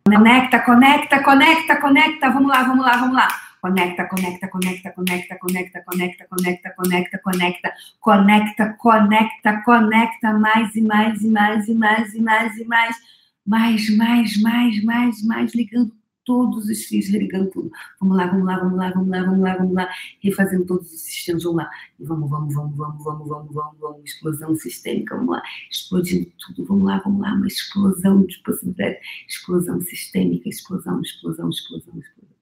Conecta, 0.07 0.61
conecta, 0.61 1.25
conecta, 1.25 1.81
conecta. 1.81 2.31
Vamos 2.31 2.49
lá, 2.49 2.63
vamos 2.63 2.87
lá, 2.87 2.97
vamos 2.99 3.17
lá. 3.17 3.29
Conecta, 3.61 4.05
conecta, 4.05 4.47
conecta, 4.47 4.93
conecta, 4.93 5.37
conecta, 5.41 5.83
conecta, 5.85 6.25
conecta, 6.31 6.71
conecta, 6.77 7.19
conecta, 7.19 7.73
conecta, 8.01 8.73
conecta, 8.79 9.63
conecta, 9.65 10.33
mais 10.35 10.77
e 10.77 10.83
mais 10.83 11.21
e 11.21 11.27
mais 11.29 11.67
e 11.67 11.75
mais 11.75 12.15
e 12.15 12.23
mais 12.23 12.57
e 12.59 12.65
mais, 12.65 12.97
mais, 13.45 13.97
mais, 13.97 14.41
mais, 14.41 14.85
mais, 14.85 15.23
mais, 15.25 15.53
ligando 15.53 15.93
todos 16.25 16.69
os 16.69 16.85
fios, 16.85 17.09
ligando 17.09 17.51
tudo. 17.51 17.71
Vamos 18.01 18.17
lá, 18.17 18.27
vamos 18.27 18.47
lá, 18.47 18.59
vamos 18.59 18.79
lá, 18.79 18.91
vamos 18.91 19.09
lá, 19.09 19.25
vamos 19.25 19.41
lá, 19.41 19.57
vamos 19.57 19.75
lá, 19.75 19.91
refazendo 20.21 20.65
todos 20.67 20.93
os 20.93 21.01
sistemas, 21.01 21.45
vamos 21.45 21.59
lá. 21.59 21.71
E 21.99 22.05
vamos, 22.05 22.31
vamos, 22.31 22.55
vamos, 22.55 22.77
vamos, 22.77 23.05
vamos, 23.05 23.29
vamos, 23.29 23.55
vamos, 23.55 23.81
vamos, 23.81 24.05
explosão 24.05 24.55
sistêmica, 24.57 25.17
vamos 25.17 25.37
lá, 25.37 25.43
explodindo 25.71 26.31
tudo, 26.39 26.65
vamos 26.67 26.85
lá, 26.85 26.99
vamos 27.05 27.21
lá, 27.21 27.35
uma 27.35 27.47
explosão 27.47 28.25
de 28.25 28.39
possibilidade, 28.43 28.99
explosão 29.29 29.81
sistêmica, 29.81 30.49
explosão, 30.49 31.01
explosão, 31.01 31.49
explosão, 31.51 31.99
explosão. 31.99 32.33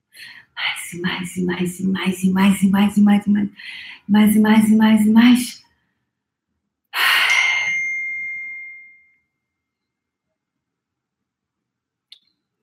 Mais 0.54 0.92
e 0.92 1.00
mais 1.00 1.36
e 1.36 1.44
mais 1.44 1.80
e 1.80 1.86
mais 1.86 2.22
e 2.22 2.30
mais 2.30 2.62
e 2.62 2.70
mais 2.70 2.96
e 2.96 3.00
mais 3.00 3.26
e 3.26 3.30
mais 3.30 3.50
mais 4.08 4.36
e 4.36 4.40
mais 4.40 4.68
e 4.68 4.76
mais 4.76 5.06
e 5.06 5.10
mais 5.10 5.69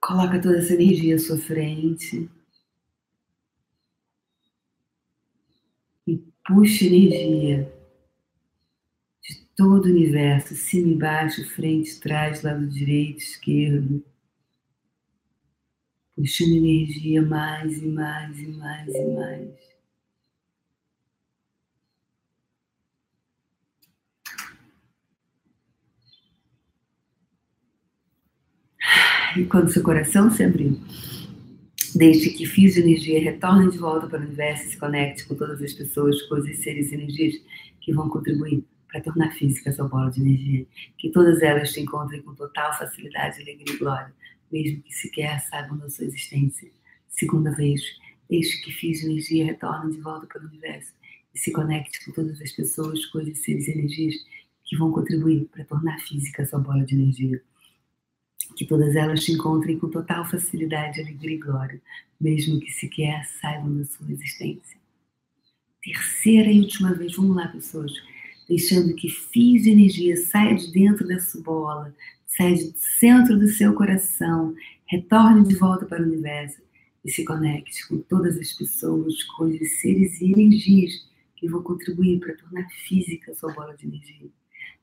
Coloca 0.07 0.41
toda 0.41 0.59
essa 0.59 0.73
energia 0.73 1.15
à 1.15 1.19
sua 1.19 1.37
frente. 1.37 2.29
E 6.07 6.17
puxa 6.47 6.85
energia 6.85 7.69
de 9.21 9.35
todo 9.53 9.85
o 9.85 9.91
universo, 9.91 10.55
cima 10.55 10.87
e 10.93 10.95
baixo, 10.95 11.47
frente, 11.49 11.99
trás, 11.99 12.41
lado 12.41 12.65
direito, 12.67 13.19
esquerdo 13.19 14.01
puxando 16.17 16.55
energia 16.55 17.21
mais 17.21 17.77
e 17.77 17.85
mais 17.85 18.39
e 18.39 18.47
mais 18.47 18.95
e 18.95 19.05
mais. 19.13 19.66
E 29.35 29.45
quando 29.45 29.69
seu 29.69 29.83
coração 29.83 30.31
se 30.31 30.43
abrir, 30.43 30.79
deixe 31.95 32.29
que 32.29 32.45
fios 32.45 32.73
de 32.73 32.81
energia 32.81 33.19
retornem 33.19 33.69
de 33.69 33.77
volta 33.77 34.07
para 34.07 34.19
o 34.19 34.23
universo 34.23 34.65
e 34.65 34.69
se 34.71 34.77
conecte 34.77 35.25
com 35.25 35.35
todas 35.35 35.61
as 35.61 35.73
pessoas, 35.73 36.21
coisas, 36.23 36.57
seres 36.59 36.91
e 36.91 36.95
energias 36.95 37.35
que 37.81 37.93
vão 37.93 38.09
contribuir 38.09 38.63
para 38.87 39.01
tornar 39.01 39.31
física 39.33 39.69
essa 39.69 39.83
bola 39.83 40.09
de 40.09 40.21
energia. 40.21 40.65
Que 40.97 41.09
todas 41.09 41.41
elas 41.41 41.73
te 41.73 41.81
encontrem 41.81 42.21
com 42.21 42.33
total 42.35 42.77
facilidade, 42.77 43.41
alegria 43.41 43.75
e 43.75 43.77
glória 43.77 44.13
mesmo 44.51 44.81
que 44.81 44.93
sequer 44.93 45.39
saibam 45.41 45.77
da 45.77 45.89
sua 45.89 46.05
existência. 46.05 46.69
Segunda 47.09 47.51
vez, 47.51 47.81
deixe 48.29 48.61
que 48.61 48.71
fios 48.71 48.99
de 48.99 49.05
energia 49.05 49.45
retornem 49.45 49.91
de 49.91 50.01
volta 50.01 50.27
para 50.27 50.43
o 50.43 50.47
universo 50.47 50.93
e 51.33 51.39
se 51.39 51.51
conecte 51.51 52.03
com 52.05 52.11
todas 52.11 52.41
as 52.41 52.51
pessoas, 52.51 53.05
coisas, 53.07 53.39
seres 53.39 53.67
e 53.67 53.71
energias 53.71 54.15
que 54.63 54.77
vão 54.77 54.91
contribuir 54.91 55.45
para 55.45 55.65
tornar 55.65 55.99
física 55.99 56.43
a 56.43 56.45
sua 56.45 56.59
bola 56.59 56.85
de 56.85 56.95
energia. 56.95 57.41
Que 58.55 58.65
todas 58.65 58.95
elas 58.95 59.23
te 59.23 59.31
encontrem 59.31 59.77
com 59.77 59.89
total 59.89 60.25
facilidade, 60.25 61.01
alegria 61.01 61.35
e 61.35 61.39
glória, 61.39 61.81
mesmo 62.19 62.59
que 62.59 62.71
sequer 62.71 63.25
saibam 63.39 63.77
da 63.77 63.85
sua 63.85 64.11
existência. 64.11 64.77
Terceira 65.83 66.51
e 66.51 66.59
última 66.59 66.93
vez, 66.93 67.15
vamos 67.15 67.35
lá, 67.35 67.47
pessoas, 67.47 67.91
deixando 68.47 68.95
que 68.95 69.09
fios 69.09 69.63
de 69.63 69.69
energia 69.69 70.17
saiam 70.17 70.55
de 70.55 70.71
dentro 70.71 71.07
dessa 71.07 71.39
bola, 71.41 71.95
saia 72.25 72.55
do 72.55 72.77
centro 72.99 73.37
do 73.37 73.47
seu 73.47 73.73
coração, 73.73 74.55
retorne 74.85 75.47
de 75.47 75.55
volta 75.55 75.85
para 75.85 76.01
o 76.01 76.05
universo 76.05 76.61
e 77.05 77.11
se 77.11 77.23
conecte 77.23 77.87
com 77.87 77.99
todas 77.99 78.37
as 78.37 78.51
pessoas, 78.53 79.23
coisas, 79.23 79.79
seres 79.79 80.19
e 80.19 80.31
energias 80.31 81.07
que 81.35 81.47
vão 81.47 81.61
contribuir 81.63 82.19
para 82.19 82.35
tornar 82.35 82.67
física 82.69 83.31
a 83.31 83.35
sua 83.35 83.53
bola 83.53 83.75
de 83.75 83.85
energia. 83.85 84.27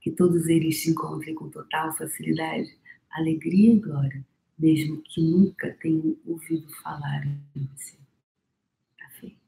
Que 0.01 0.11
todos 0.11 0.47
eles 0.49 0.83
se 0.83 0.91
encontrem 0.91 1.35
com 1.35 1.49
total 1.49 1.93
facilidade, 1.93 2.75
alegria 3.15 3.79
glória, 3.79 4.25
mesmo 4.59 5.01
que 5.03 5.23
nunca 5.23 5.73
tenham 5.81 6.17
ouvido 6.27 6.69
falar 6.83 7.25
em 7.27 7.69
você. 7.75 7.97
Tá 8.99 9.09
feito. 9.21 9.39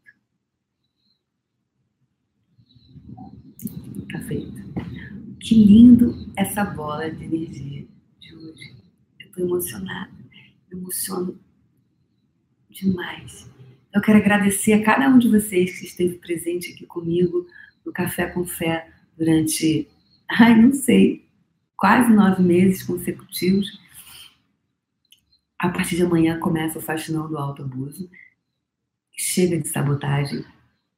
Tá 4.13 4.21
feito. 4.21 5.39
Que 5.41 5.55
lindo 5.55 6.33
essa 6.37 6.65
bola 6.65 7.11
de 7.11 7.25
energia 7.25 7.87
de 8.21 8.35
hoje. 8.35 8.75
Eu 9.21 9.27
estou 9.27 9.45
emocionada, 9.45 10.13
me 10.71 10.79
emociono 10.79 11.39
demais. 12.71 13.51
Eu 13.93 14.01
quero 14.01 14.19
agradecer 14.19 14.75
a 14.75 14.85
cada 14.85 15.09
um 15.09 15.19
de 15.19 15.29
vocês 15.29 15.79
que 15.79 15.87
esteve 15.87 16.19
presente 16.19 16.73
aqui 16.73 16.87
comigo 16.87 17.47
no 17.85 17.93
Café 17.93 18.27
com 18.27 18.45
Fé 18.45 18.91
durante, 19.17 19.89
ai, 20.29 20.61
não 20.61 20.73
sei, 20.73 21.26
quase 21.77 22.13
nove 22.13 22.43
meses 22.43 22.83
consecutivos. 22.83 23.81
A 25.59 25.69
partir 25.69 25.97
de 25.97 26.03
amanhã 26.03 26.39
começa 26.39 26.79
o 26.79 26.83
Faxinão 26.83 27.29
do 27.29 27.39
Alto 27.39 27.63
Abuso. 27.63 28.11
Chega 29.17 29.59
de 29.59 29.69
sabotagem, 29.69 30.45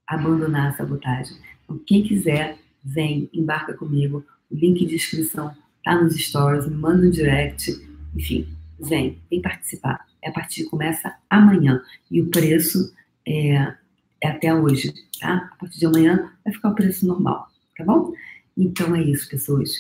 abandonar 0.07 0.69
a 0.69 0.77
sabotagem. 0.77 1.37
Então, 1.65 1.79
quem 1.87 2.03
quiser, 2.03 2.59
vem, 2.83 3.29
embarca 3.33 3.75
comigo 3.75 4.25
o 4.51 4.55
link 4.55 4.85
de 4.87 4.95
inscrição 4.95 5.55
tá 5.85 6.01
nos 6.01 6.17
stories, 6.17 6.67
me 6.67 6.77
manda 6.77 7.07
um 7.07 7.11
direct, 7.11 7.71
enfim, 8.15 8.49
vem, 8.79 9.19
vem 9.31 9.41
participar. 9.41 10.07
É 10.23 10.31
a 10.31 10.33
partir 10.33 10.65
começa 10.65 11.15
amanhã 11.31 11.83
e 12.11 12.21
o 12.21 12.31
preço 12.31 12.93
é, 13.27 13.75
é 14.23 14.29
até 14.29 14.55
hoje, 14.55 14.93
tá? 15.21 15.51
A 15.53 15.57
partir 15.57 15.79
de 15.79 15.87
amanhã 15.87 16.33
vai 16.45 16.53
ficar 16.53 16.71
o 16.71 16.75
preço 16.75 17.07
normal, 17.07 17.49
tá 17.77 17.85
bom? 17.85 18.13
Então 18.57 18.95
é 18.95 19.03
isso, 19.03 19.29
pessoas. 19.29 19.71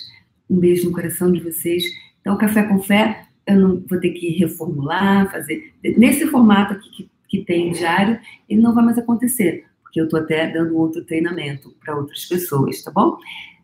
Um 0.48 0.58
beijo 0.58 0.86
no 0.86 0.92
coração 0.92 1.30
de 1.30 1.40
vocês. 1.40 1.84
Então, 2.20 2.36
Café 2.36 2.62
com 2.62 2.80
Fé, 2.80 3.24
eu 3.46 3.56
não 3.56 3.84
vou 3.88 3.98
ter 4.00 4.10
que 4.10 4.30
reformular, 4.30 5.30
fazer. 5.30 5.72
Nesse 5.96 6.26
formato 6.26 6.74
aqui 6.74 6.90
que, 6.90 7.10
que 7.28 7.44
tem 7.44 7.72
diário, 7.72 8.18
ele 8.48 8.60
não 8.60 8.74
vai 8.74 8.84
mais 8.84 8.98
acontecer, 8.98 9.64
porque 9.82 10.00
eu 10.00 10.04
estou 10.04 10.20
até 10.20 10.50
dando 10.50 10.76
outro 10.76 11.04
treinamento 11.04 11.74
para 11.80 11.96
outras 11.96 12.24
pessoas, 12.24 12.82
tá 12.82 12.90
bom? 12.90 13.18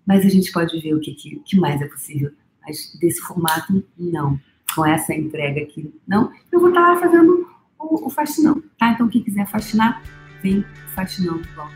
mas 0.06 0.24
a 0.24 0.28
gente 0.28 0.52
pode 0.52 0.78
ver 0.80 0.94
o 0.94 1.00
que, 1.00 1.14
que, 1.14 1.36
que 1.44 1.56
mais 1.56 1.80
é 1.80 1.86
possível. 1.86 2.30
Mas 2.64 2.96
desse 3.00 3.20
formato, 3.20 3.84
não. 3.98 4.38
Com 4.74 4.84
essa 4.84 5.14
entrega 5.14 5.62
aqui, 5.62 5.92
não. 6.06 6.32
Eu 6.50 6.60
vou 6.60 6.70
estar 6.70 6.98
fazendo 6.98 7.48
o, 7.78 8.06
o 8.06 8.10
faxinão, 8.10 8.62
tá? 8.78 8.90
Então, 8.90 9.08
quem 9.08 9.22
quiser 9.22 9.46
faxinar, 9.46 10.02
vem 10.42 10.64
faxinão 10.94 11.38
do 11.38 11.60
Alto 11.60 11.74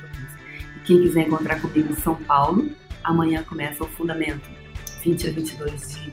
E 0.76 0.80
quem 0.80 1.02
quiser 1.02 1.28
encontrar 1.28 1.60
comigo 1.60 1.92
em 1.92 1.96
São 1.96 2.16
Paulo, 2.16 2.68
amanhã 3.04 3.44
começa 3.44 3.84
o 3.84 3.88
Fundamento, 3.88 4.48
20 5.08 5.28
a 5.28 5.32
22 5.32 5.94
de, 5.94 6.12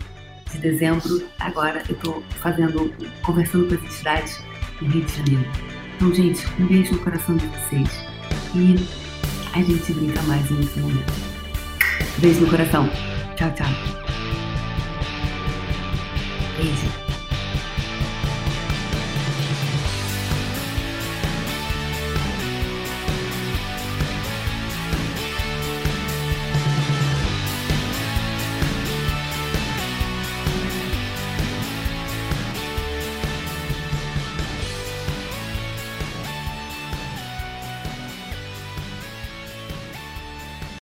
de 0.51 0.57
dezembro. 0.59 1.27
Agora 1.39 1.83
eu 1.89 1.95
estou 1.95 2.23
fazendo, 2.41 2.93
conversando 3.23 3.67
com 3.67 3.75
as 3.75 3.83
entidades 3.83 4.43
no 4.81 4.89
Rio 4.89 5.05
de 5.05 5.15
Janeiro. 5.15 5.51
Então, 5.95 6.13
gente, 6.13 6.45
um 6.59 6.67
beijo 6.67 6.93
no 6.93 6.99
coração 6.99 7.35
de 7.35 7.45
vocês. 7.47 7.89
E 8.55 8.75
a 9.53 9.61
gente 9.61 9.93
brinca 9.93 10.21
mais 10.23 10.49
nesse 10.49 10.79
momento. 10.79 11.13
Beijo 12.19 12.41
no 12.41 12.49
coração. 12.49 12.89
Tchau, 13.35 13.51
tchau. 13.53 13.67
Beijo. 16.57 17.04